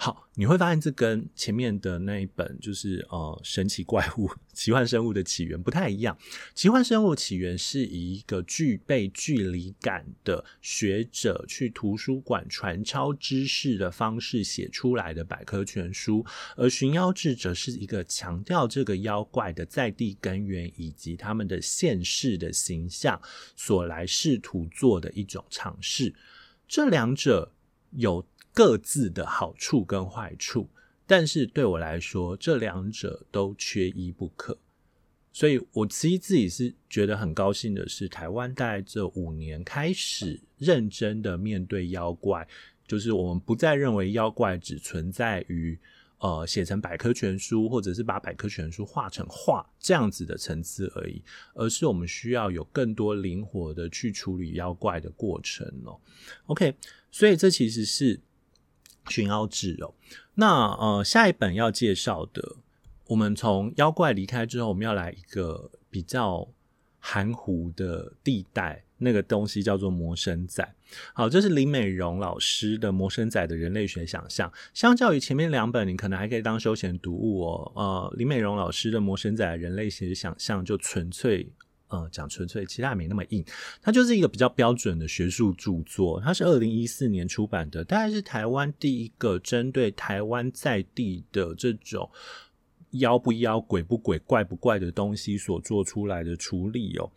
[0.01, 6.17] 好，你会发现这跟前面的那一本就是呃神奇怪物、 奇幻生物的起源不太一样。
[6.55, 16.25] 奇幻生物起源是以一个具备距离感的学者去图书馆传抄知识的方式写出来的百科全书，
[16.57, 23.21] 而寻妖志则是一个强调这个妖怪的在地根源以及他们的现世的形象
[23.57, 26.15] 所来试图做的一种尝试。
[26.69, 27.53] 这两者
[27.97, 28.25] 有。
[28.59, 30.69] 各自的好处跟坏处，
[31.07, 34.59] 但是对我来说，这两者都缺一不可。
[35.33, 42.49] 所以，我其实自己是觉得很高兴的是，台湾在这五年开始认真的面对妖怪，
[42.85, 45.79] 就是我们不再认为妖怪只存在于
[46.19, 51.23] 呃写成百科全书，或者是把百科全书画成画这样子的层次而已，
[51.55, 55.97] 而是我们需要有更多灵活的去处理妖怪的过程哦。
[56.47, 56.75] OK，
[57.13, 58.21] 所以这其实是。
[59.11, 59.95] 寻妖志哦，
[60.35, 62.57] 那呃，下一本要介绍的，
[63.07, 66.47] 我们从妖怪离开之后，我们要来一个比较
[67.01, 70.75] 含糊的地带，那个东西叫做魔神仔。
[71.13, 74.51] 好，这是林美荣老师的《魔神仔的人类学想象》。
[74.73, 77.73] 相较于前面两本，你可能还可以当休闲读物哦。
[77.75, 81.51] 呃，林美荣老师的《魔神仔的人类学想象》就纯粹。
[81.89, 83.45] 呃，讲纯粹，其他也没那么硬。
[83.81, 86.21] 它就是一个比较标准的学术著作。
[86.21, 92.11] 它是二零一四年出版的，大概是台湾第一个针对台湾在地的这种
[92.93, 97.11] 妖不妖、鬼不鬼、怪不怪的东西所做出来的处理哦。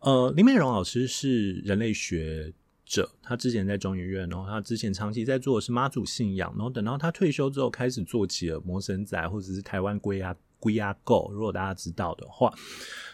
[0.00, 2.52] 呃，林美荣老师是人类学
[2.86, 12.54] 者，他之前在中医院，然后他之前长期在做的是妈祖信仰，然后等到他退休之后，开始做起了魔神仔或者是台湾龟啊龟啊 Go，如果大家知道的话。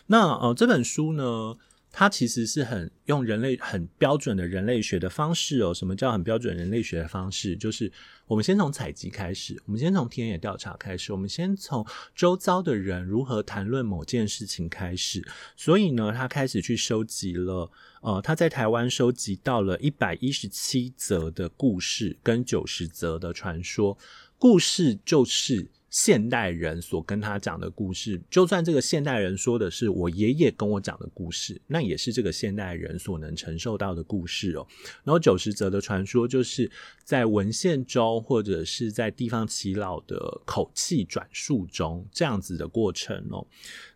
[0.06, 1.56] 那呃，这本书呢，
[1.90, 5.74] 它其实是很用人类很标准的人类学的方式哦。
[5.74, 7.56] 什么叫很标准人类学的方式？
[7.56, 7.92] 就是
[8.26, 11.84] 我们先从采集开始，我们先从田野调查开始，我们先从
[12.14, 15.26] 周遭的人如何谈论某件事情开始。
[15.56, 17.70] 所以呢，他开始去收集了，
[18.02, 23.98] 呃，他在台湾收集到了一百一十七则的故事跟九十则的传说。
[24.38, 25.70] 故事就是。
[25.90, 34.66] 现代人所跟他讲的故事，就算这个现代人说的是我爷爷跟我讲的故事，那也是这个现代人所能承受到的故事哦。
[35.02, 36.70] 然后九十则的传说，就是
[37.02, 43.46] 在文献中或者是在地方祈老的口气转述中这样子的过程哦。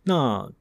[0.03, 0.51] 那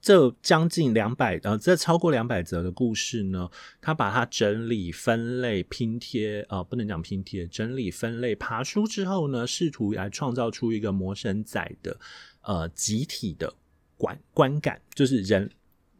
[0.00, 3.50] 这将近两百呃，这超过两百则的故事呢，
[3.82, 11.98] 他把它整理、分类、拼贴、呃，不能讲拼贴，整理、分类、爬梳之后呢，试图来创造出一个魔神仔的
[12.42, 13.52] 呃集体的
[13.98, 15.50] 观观感，就是人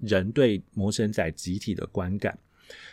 [0.01, 2.39] 人对魔神仔集体的观感。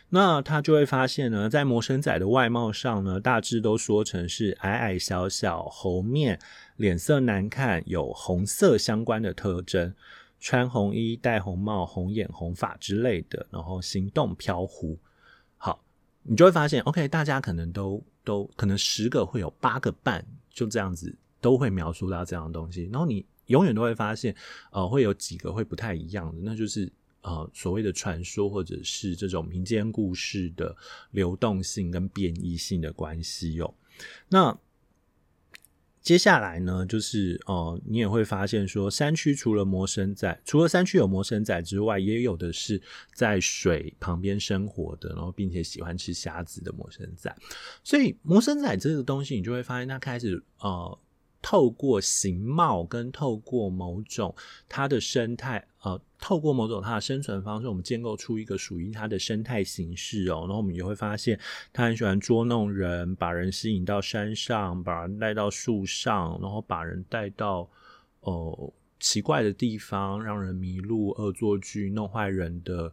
[0.10, 6.38] 那他就会发现呢，在魔神仔的外貌上呢，大致都说成是矮矮小小、猴面、
[6.76, 9.94] 脸色难看，有红色相关的特征。
[10.40, 14.98] 穿红衣、戴红帽、红眼、红发之类的，然后行动飘忽。
[15.58, 15.84] 好，
[16.24, 24.36] 你就会发现，OK，大家可能都都可能十个会有八个半就这样子都会描述到这样的东西，然后你永远都会发现，
[24.72, 30.76] 呃，会有几个会不太一样的，那就是呃所谓的传说或者是这种民间故事的
[31.12, 33.74] 流动性跟变异性的关系哦。
[34.30, 34.58] 那
[36.08, 42.82] 接下来呢，就是呃，你也会发现说，山区除了魔神仔，除了山区有魔神仔之外，也有的是
[43.14, 47.36] 在水旁边生活的，然后并且喜欢吃虾子的魔神仔。
[47.84, 50.98] 所以魔神仔这个东西，你就会发现它开始呃。
[51.50, 54.36] 透过形貌跟透过某种
[54.68, 60.40] 它的生态，呃，透过某种它的生存方式，我们建构出一个属于它的生态形式哦。
[60.42, 61.40] 然后我们也会发现，
[61.72, 67.70] 它很喜欢捉弄人，把人吸引到山上，把人带到树上，然后把人带到
[68.20, 72.92] 呃奇怪的地方，让人迷路、恶作剧、弄坏人的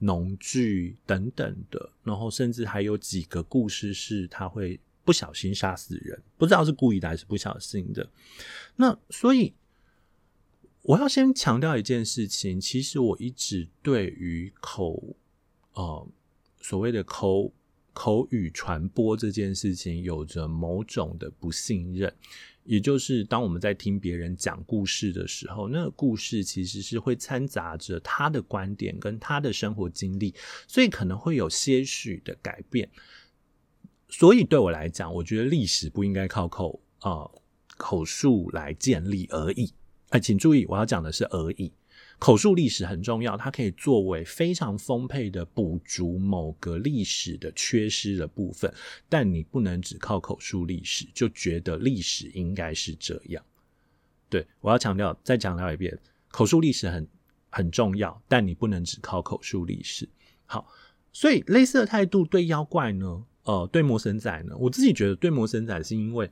[0.00, 1.88] 农具等等的。
[2.02, 4.78] 然后甚至还有几个故事是它会。
[5.04, 8.08] 不小心杀死人，不知道是故意的还是不小心的。
[8.76, 9.54] 那所以
[10.82, 15.16] 我要先强调一件事情，其实我一直对于口
[15.74, 16.08] 呃
[16.60, 17.52] 所谓的口
[17.92, 22.12] 口语传播这件事情有着某种的不信任。
[22.64, 30.34] 也就是当我们在听别人讲故事的时候，那个故事其实是会掺杂着他的观点跟他的生活经历，
[30.66, 32.88] 所以可能会有些许的改变。
[34.08, 37.42] 所以对我来讲，我觉得历史不应该靠口啊、呃、
[37.76, 39.72] 口述来建立而已。
[40.10, 41.72] 哎，请注意，我要讲的是而已。
[42.20, 48.72] 口述历史很重要，它可以作为非常丰沛的补足某个历史的缺失的部分。
[49.08, 53.44] 但你不能只靠口述历史就觉得历史应该是这样。
[54.28, 55.98] 对，我要强调，再强调一遍，
[56.28, 57.06] 口述历史很
[57.50, 60.08] 很重要，但你不能只靠口述历史。
[60.46, 60.72] 好，
[61.12, 63.24] 所以类似的态度对妖怪呢？
[63.44, 66.30] 呃，对魔神仔呢，我自己觉得对魔神仔是因为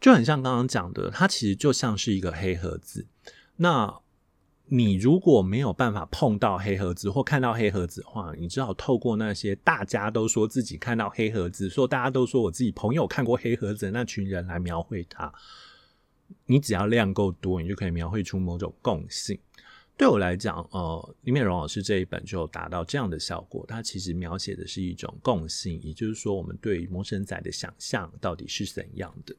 [0.00, 3.06] 就很像刚刚讲的，它其实就像是一个黑盒子。
[3.56, 4.00] 那
[4.66, 15.32] 你如果没有办法碰到黑盒子或看到黑盒子的话，你只好透过那些大家都说自己看到黑盒子，说大家都说我自己朋友看过黑盒子的那群人来描绘它。
[16.46, 19.36] 你只要量够多，你就可以描绘出某种共性。
[20.00, 23.66] 对我来讲，呃，林美荣老师这一本就达到这样的效果。
[23.68, 29.36] 它其实描写的是一种共性，也就是说，我们对于魔神仔的想象到底是怎样的。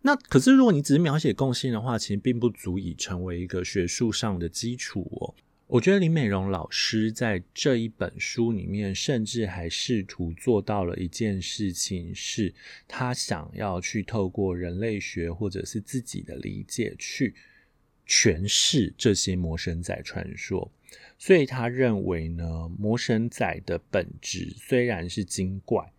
[0.00, 5.34] 那可是，如果你只是描写共性的话，其实并不足以成为一个学术上的基础哦。
[5.66, 12.54] 我觉得林美荣老师在这一本书里面，甚至还试图做到了一件事情，是
[12.86, 17.34] 他想要去透过人类学或者是自己的理解去。
[18.08, 20.72] 诠释这些魔神仔传说，
[21.18, 25.92] 所以他认为呢，魔神仔的本质虽然是精怪，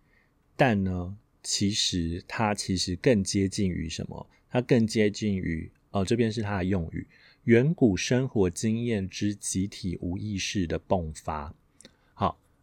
[0.56, 4.28] 但呢，其实它其实更接近于什么？
[4.50, 7.06] 它更接近于哦，这边是它的用语：
[7.44, 11.54] 远古生活经验之集体无意识的迸发。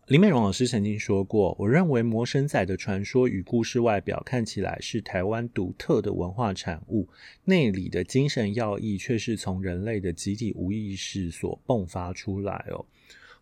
[0.07, 7.09] 林美荣老师曾经说过：“我认为魔神仔的传说与故事外表看起来是台湾独特的文化产物，
[7.43, 12.85] 内里的精神要义却是从人类的集体无意识所迸发出来哦。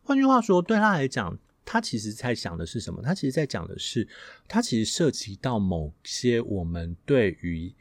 [0.01, 2.99] 换句话说，对他来讲，他其实在想的是什么？
[3.03, 4.07] 他其实在讲的是，
[4.47, 7.71] 他其实涉及到某些我们对于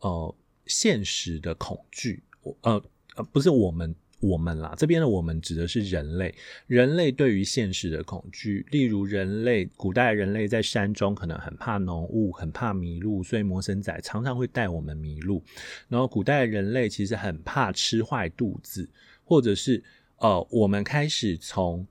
[0.00, 0.34] 呃
[0.64, 2.22] 现实的恐惧。
[2.62, 2.82] 呃
[3.16, 6.34] 呃，不是我们。”我们啦，这边的我们指的是人类。
[6.66, 15.42] 人类对于现实的恐惧，例如人类古代人类在山中可能很怕浓雾，很怕迷路，所以魔神仔常常会带我们迷路。
[15.88, 18.88] 然后古代人类其实很怕吃坏肚子，
[19.24, 19.82] 或者是
[20.18, 21.86] 呃，我们开始从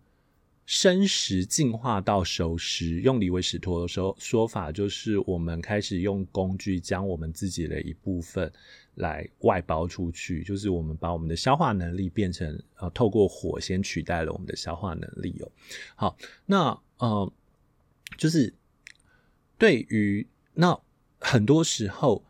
[0.68, 3.02] 生食进化到熟食。
[3.02, 8.54] 用李维史陀的说说法，就是我们开始用工具将我们自己的一部分。
[8.98, 15.52] 来外包出去，就是我们把我们的消化能力变成呃，透过火先取代了我们的消化能力哦。
[15.96, 17.32] 好，那呃，
[18.18, 18.52] 就是
[19.56, 20.76] 对于那
[21.20, 22.26] 很多时候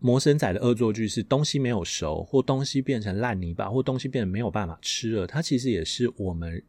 [0.00, 5.24] 魔神仔的恶作剧是东西没有熟，或东西变成烂泥巴，或东西变得没有办法吃了。
[5.24, 6.60] 它其实也是我们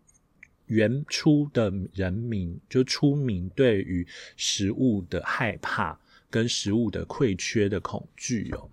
[0.74, 4.06] 原初的人民就出民对于
[4.36, 6.00] 食物的害怕。
[6.34, 8.68] 跟食物的匮缺的恐惧哦，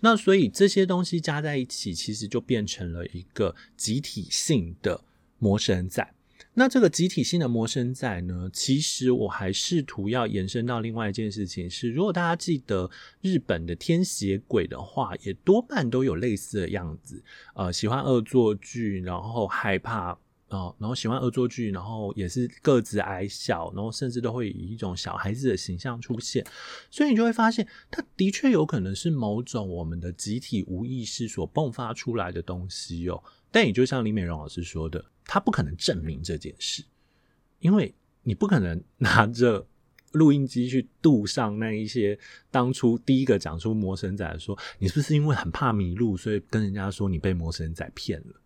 [0.00, 5.00] 那所以这些东西加在一起，其实就变成了一个集体性的
[5.38, 6.06] 魔神仔。
[6.52, 12.90] 那这个集体性的魔神仔呢，其实我还试图要延伸到另外一件事情是，如果大家记得
[13.22, 26.46] 日本的天邪鬼的话，也多半都有类似的样子，呃，喜欢恶作剧，然后害怕哦，然后喜欢恶作剧，然后也是个子矮小，然后甚至都会以一种小孩子的形象出现，
[26.88, 33.20] 所以你就会发现，他的确有可能是某种我们的集体无意识所迸发出来的东西哦。
[33.50, 36.84] 但也就像李美容老师说的，他不可能证明这件事，
[37.58, 37.92] 因为
[38.22, 39.66] 你不可能拿着
[40.12, 42.16] 录音机去杜上那一些
[42.52, 48.40] 当初第一个讲出魔神仔说，你是不是因为很怕迷路，所以跟人家说你被魔神仔骗了？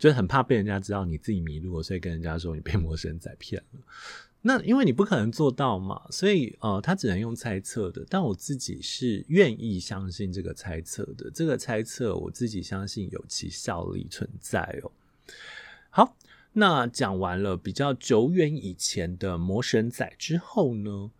[0.00, 3.80] 就是很怕被人家知道你自己迷路了，所以跟人家说你被魔神仔骗了。
[4.40, 8.02] 那因为你不可能做到嘛，所以呃，他只能用猜测的。
[8.08, 11.30] 但我自己是愿意相信这个猜测的。
[11.30, 14.90] 这个猜测我自己相信有其效力存在哦。
[15.90, 16.16] 好，
[16.54, 21.10] 那讲完了比较久远以前的魔神仔之后呢？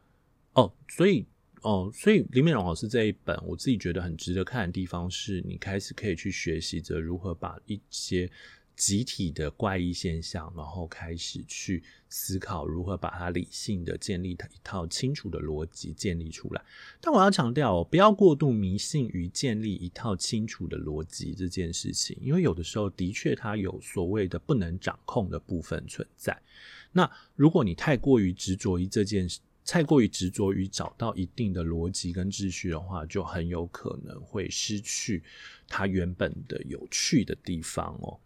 [0.55, 1.27] 哦，所以
[1.61, 8.31] 哦，所以林美荣老师这一本，我自己觉得很值得看的地方是，你开始可以去学习着如何把一些。
[8.81, 16.65] 集体的怪异现象，然后开始去思考如何把它理性的建立一套清楚的逻辑建立出来。
[16.99, 26.35] 但我要强调，不要过度迷信于建立一套清楚的逻辑这件事情，因为有的时候的确它有所谓的不能掌控的部分存在。
[26.91, 35.23] 那如果你太过于执着于这件事，太过于执着于找到一定的逻辑跟秩序的话，就很有可能会失去
[35.69, 38.19] 它原本的有趣的地方哦。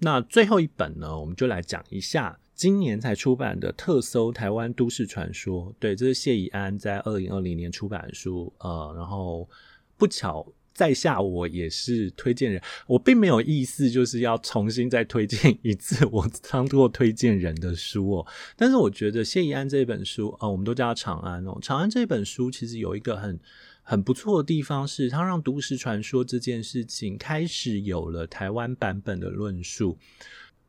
[0.00, 5.74] 那最后一本呢，我们就来讲一下今年才出版的特搜台湾都市传说。
[5.78, 8.52] 对，这是谢宜安在二零二零年出版的书。
[8.58, 9.48] 呃，然后
[9.96, 18.26] 不巧在下我也是推荐人，我并没有意思就是要重新再推荐一次我当做推荐人的书哦。
[18.56, 21.58] 但是我觉得谢宜安这本书，呃，我们都叫他长安哦。
[21.60, 23.38] 长安这本书其实有一个很。
[23.90, 29.96] 很不错的地方是，它让都市传说这件事情开始有了台湾版本的论述。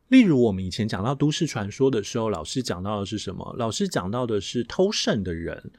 [0.08, 3.54] 例如，我们以前讲到都市传说的时候，老师讲到的是什么？
[3.58, 5.70] 老师讲到的是偷圣的人，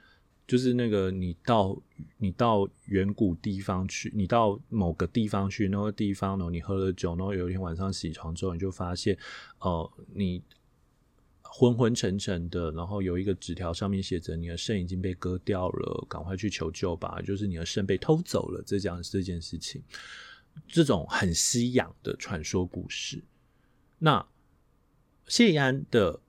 [0.48, 1.76] 就是那个你到
[2.20, 9.18] 你到远古地方去，你到某个地方去，那个地方呢，你喝了酒，然后有一天晚上起床之后，你就发现，
[9.58, 10.44] 哦、呃，你。
[11.54, 19.84] 昏昏沉沉的，然后有一个纸条，上面写着：“你的肾已经被割掉了，赶快去求救吧！”就是你的肾被偷走了，这讲这件事情，
[20.66, 23.22] 这种很吸氧的传说故事。
[24.00, 24.26] 那
[25.28, 26.22] 谢安的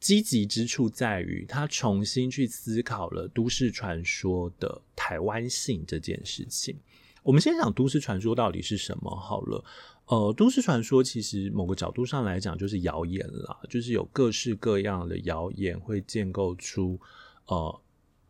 [0.00, 6.78] 积极之处在于，他重新去思考了都市传说的台湾性这件事情。
[7.22, 9.62] 我们先讲都市传说到底是什么好了。
[10.06, 17.00] 呃，都市传说其实某个角度上来讲就是谣言啦，就是有各式各样的谣言会建构出，
[17.46, 17.80] 呃，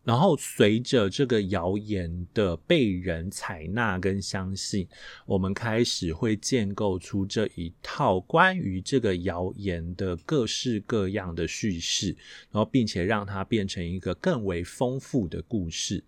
[0.02, 4.88] 然后随着这个谣言的被人采纳跟相信，
[5.26, 12.16] 我们开始会建构出这一套关于这个谣言的各式各样的叙事，
[12.50, 16.02] 然后并且让它变成一个更为丰富的故事。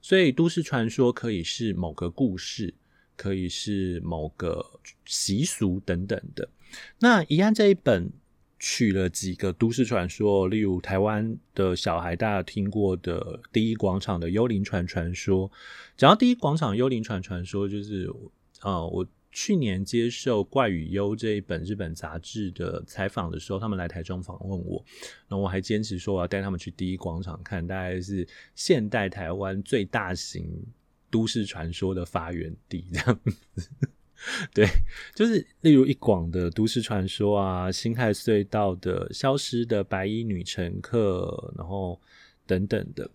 [0.00, 2.74] 所以，都市传说可以是某个故事。
[3.16, 4.64] 可以是某个
[5.04, 6.48] 习俗等等的。
[6.98, 8.10] 那宜安这一本
[8.58, 15.50] 取了几个都市传说，例如台湾的小孩大家听过的第一广场的幽灵船传说。
[15.96, 18.08] 讲到第一广场幽灵船传说，就是
[18.60, 24.84] 啊、我去年接受《怪与幽》这一本日本杂志的采访的时候，他们来台中访问我，
[25.28, 30.46] 那我还坚持说我要带他们去第一广场看，大概是现代台湾最大型。
[31.12, 33.20] 都市传说的发源地 这样
[33.54, 33.68] 子，
[34.54, 34.66] 对，
[35.14, 42.00] 就是例如一广的都市传说啊，辛亥隧道的消失的白衣女乘客，然后
[42.46, 43.10] 等等的。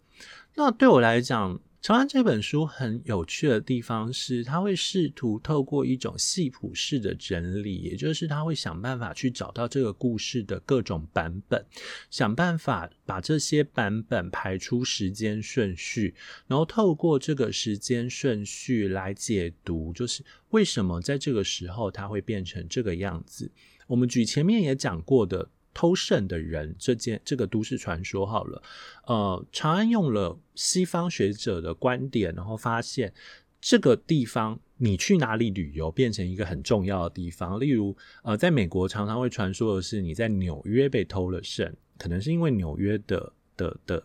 [0.55, 11.63] 那对我来讲，长安这本书很有趣的地方是，他会试图透过一种系谱式的整理，也就是他会想办法去找到这个故事的各种版本，
[12.09, 16.13] 想办法把这些版本排出时间顺序，
[16.47, 23.49] 然后透过这个时间顺序来解读，就是为什么在这个时候它会变成这个样子。
[23.85, 25.49] 我们举前面也讲过的。
[25.77, 28.63] 偷圣的人这件这个都市传说好了，
[29.05, 33.13] 呃，长安用了西方学者的观点，然后发现
[33.61, 37.59] 这个地方你去哪里旅游变成一个很重要的地方。
[37.59, 44.03] 例如，呃，在美国常常会传说的是你在纽约被偷了圣，可能是因为纽约的的的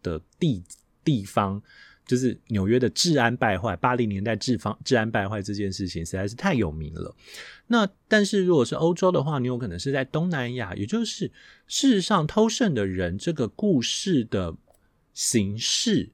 [0.00, 0.62] 的地
[1.02, 1.60] 地方。
[2.08, 7.14] 就是纽约的治安败坏，八零年代治方治安败坏这件事情实在是太有名了。
[7.68, 11.30] 那但是如果是欧洲的话，你有可能是在东南亚，也就是
[11.66, 14.56] 事实上偷圣的人这个故事的
[15.12, 16.10] 形式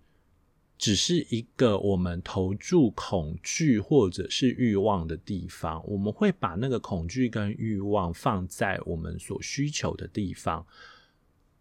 [0.76, 10.66] 只是一个我们投注恐惧或者是欲望的地方，我们会把那个恐惧跟欲望放在我们所需求的地方。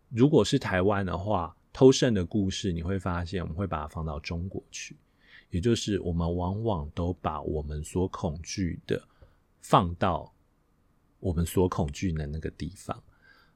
[0.09, 4.95] 如果是台湾的话，偷圣的故事你会发现，我们会把它放到中国去，
[5.51, 9.01] 也就是我们往往都把我们所恐惧的
[9.63, 10.31] 放到
[11.19, 13.03] 我们所恐惧的那个地方。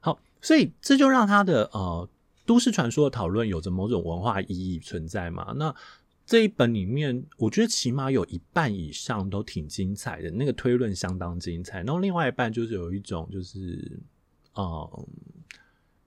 [0.00, 2.08] 好，所以这就让他的呃。
[2.48, 5.52] 都市传说的讨论有着某种文化意义存在嘛？
[5.56, 5.76] 那
[6.24, 11.82] 这一本里面，我觉得起码有一半以上都挺精彩的，那个推论相当精彩。
[11.82, 14.00] 然后另外一半就是有一种就是，
[14.54, 15.06] 嗯，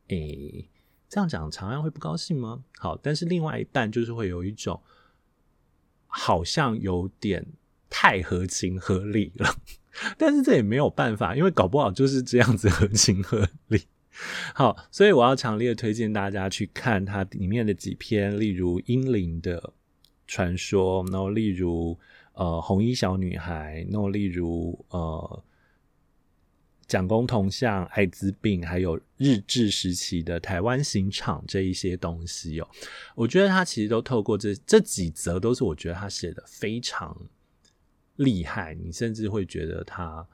[0.08, 0.70] 诶、欸，
[1.08, 2.64] 这样讲长安会不高兴吗？
[2.80, 4.82] 好，但是另外一半就是会有一种
[6.08, 7.45] 好像有点
[7.88, 9.56] 太合情合理了，
[10.17, 13.81] 但是这也没有办法，因为搞不好就是这样子合情合理。
[14.53, 19.73] 好，所以我要强烈推荐大家去看它里面的几篇，例如英灵的
[20.27, 21.97] 传说，然后例如
[22.33, 25.43] 呃红衣小女孩，然后例如呃
[26.87, 32.67] 蒋公铜像、艾滋病，还有日治时期的台湾刑场这一些东西哦，
[33.15, 37.17] 我觉得他其实都透过这这几则，都是我觉得他写的非常
[38.18, 40.28] 厉害，你甚至会觉得他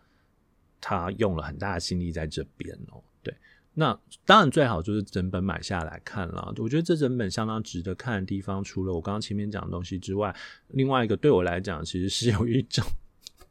[0.82, 3.34] 他用了很大的心力在这边哦，对。
[3.73, 6.51] 那当然最好就是整本买下来看了。
[6.57, 10.36] 我觉得这整本相当值得看的地方，除了我刚刚前面讲的东西之外，
[10.69, 12.84] 另外一个对我来讲，其实是有一种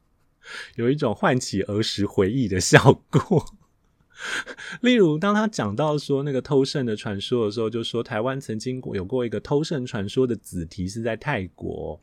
[0.75, 3.45] 有一种唤起儿时回忆的效果。
[4.81, 12.01] 例如，当他讲到说那个偷圣的传说的时候，就说台湾曾经有过一个偷圣传说的子题是在泰国。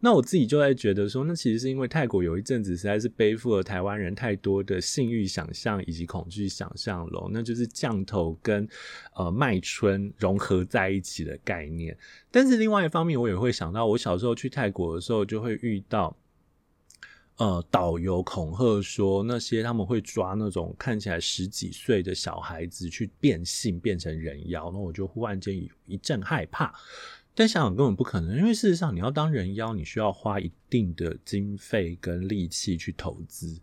[0.00, 8.68] 那我自己就在觉得说，那其实是因为泰国有一阵子实在是背负了台湾人太多的性欲想象以及恐惧想象咯，那就是降头跟
[9.16, 11.98] 呃卖春融合在一起的概念。
[12.30, 16.16] 但是另外一方面，我也会想到，我小时候去泰国的时候，就会遇到
[17.38, 26.72] 呃导游恐吓说，那些他们会抓那种看起来十几岁的小孩子去变性变成人妖，那我就忽然间一一阵害怕。
[27.38, 33.60] 但想想根本不可能，因为事实上你要当人妖，你需要花一定的经费跟力气去投资。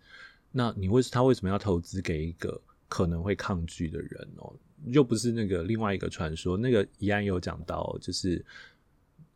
[0.49, 4.55] 那你为他为什么要投资给一个可能会抗拒的人哦？
[4.86, 8.45] 又不是那个另外一个传说，那个怡安有讲到，就是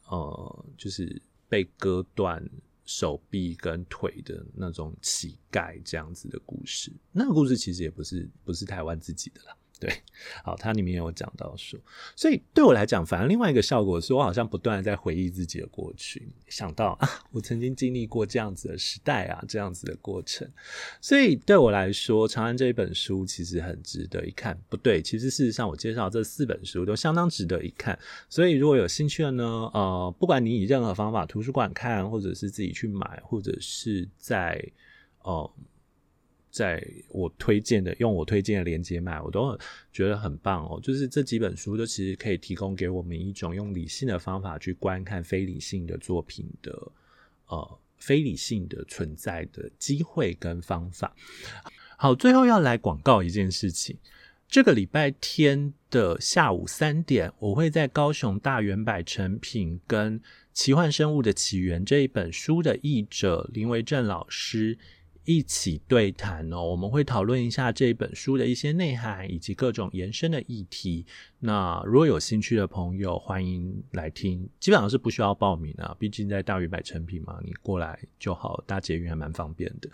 [0.07, 2.41] 呃，就是被割断
[2.85, 6.93] 手臂跟腿的那种乞丐这样子的故事。
[7.11, 9.57] 那个故事其实也不是不是台湾自己的啦。
[9.79, 9.89] 对，
[10.43, 11.79] 好，它里面有讲到说，
[12.13, 20.45] 所以对我来讲，反而另外一个效果是我好像不断的在回忆自己的过去，想到啊，我曾经经历过这样子的时代啊，这样子的过程，
[20.99, 24.59] 所以对我来说，《长安》这一本书其实很值得一看。
[24.67, 27.97] 不对，其实事实上我介绍这四本书都相当值得一看。
[28.27, 34.61] 所以如果有兴趣的呢，呃，不管你以任何方法，图书馆看，或者是自己去买，或者是在
[35.21, 35.49] 呃。
[36.51, 39.57] 在我推荐的，用我推荐的链接买，我都
[39.93, 40.79] 觉得很棒哦。
[40.81, 46.91] 就是这几本书都其实可以提供给我们一种用理性的方法去观看非理性的作品的，
[47.47, 51.15] 呃，非理性的存在的机会跟方法。
[51.97, 53.97] 好，最后要来广告一件事情，
[54.47, 60.19] 这个礼拜天的下午三点，我会在高雄大圆百成品跟
[60.53, 64.77] 《奇幻生物的起源》这一本书的译者林维正老师。
[65.29, 71.05] 一起对谈哦，我们会讨论一下这本书的一些内涵以及各种延伸的议题。
[71.37, 74.49] 那如果有兴趣的朋友，欢迎来听。
[74.59, 79.87] 基本上是不需要报名啊，毕竟在大鱼买成品嘛，你过来就好，搭捷运还蛮方便的。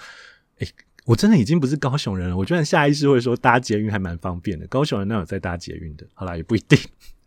[0.59, 0.67] 诶，
[1.05, 4.65] 我真的已经不是高雄人了，我居然下意识会说搭捷运还蛮方便的。
[4.67, 6.05] 高雄人那有在搭捷运的？
[6.13, 6.77] 好啦，也不一定。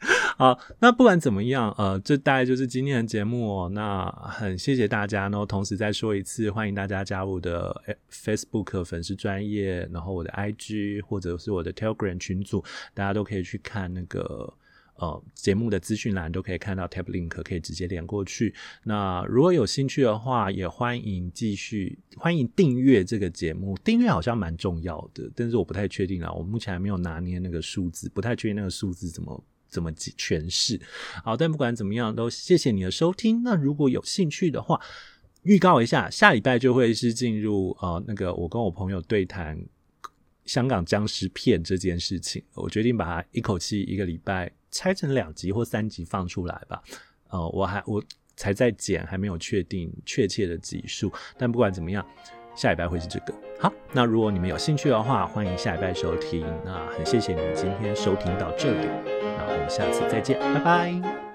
[0.36, 3.68] 好，那不管怎么样，呃，这大概就是今天的节目哦。
[3.70, 12.62] 那很谢谢大家，然后同时再说一次，欢迎大家加入我的 Facebook 粉丝专业，然后我的 IG 或者是我的 Telegram 群组，
[12.94, 14.52] 大家都可以去看那个
[14.98, 18.54] 呃节目的资讯栏，都可以看到 Tab Link，可以直接连过去。
[18.84, 29.44] 那如果有兴趣的话，也欢迎继续欢迎订阅这个节目，订阅好像蛮重要的，但是我不太确定啦，我目前还没有拿捏那个数字，不太确定那个数字怎么。
[29.70, 30.80] 怎么诠释？
[31.22, 33.42] 好，但不管怎么样，都谢谢你的收听。
[33.42, 34.80] 那如果有兴趣的话，
[35.42, 39.62] 预告一下，下礼拜就会是进入呃那个我跟我朋友对谈
[40.46, 42.42] 香港僵尸片这件事情。
[42.54, 46.82] 我决定把它一口气一个礼拜拆成两集或三集放出来吧。
[47.30, 48.02] 呃，我还我
[48.36, 51.12] 才在剪，还没有确定确切的集数。
[51.36, 52.06] 但不管怎么样。
[52.54, 53.32] 下礼拜会是这个。
[53.60, 56.44] 好，那如果你们有兴趣的话，欢迎下礼拜收听。
[56.64, 58.88] 那很谢谢你们今天收听到这里，
[59.22, 61.27] 那我们下次再见，拜拜。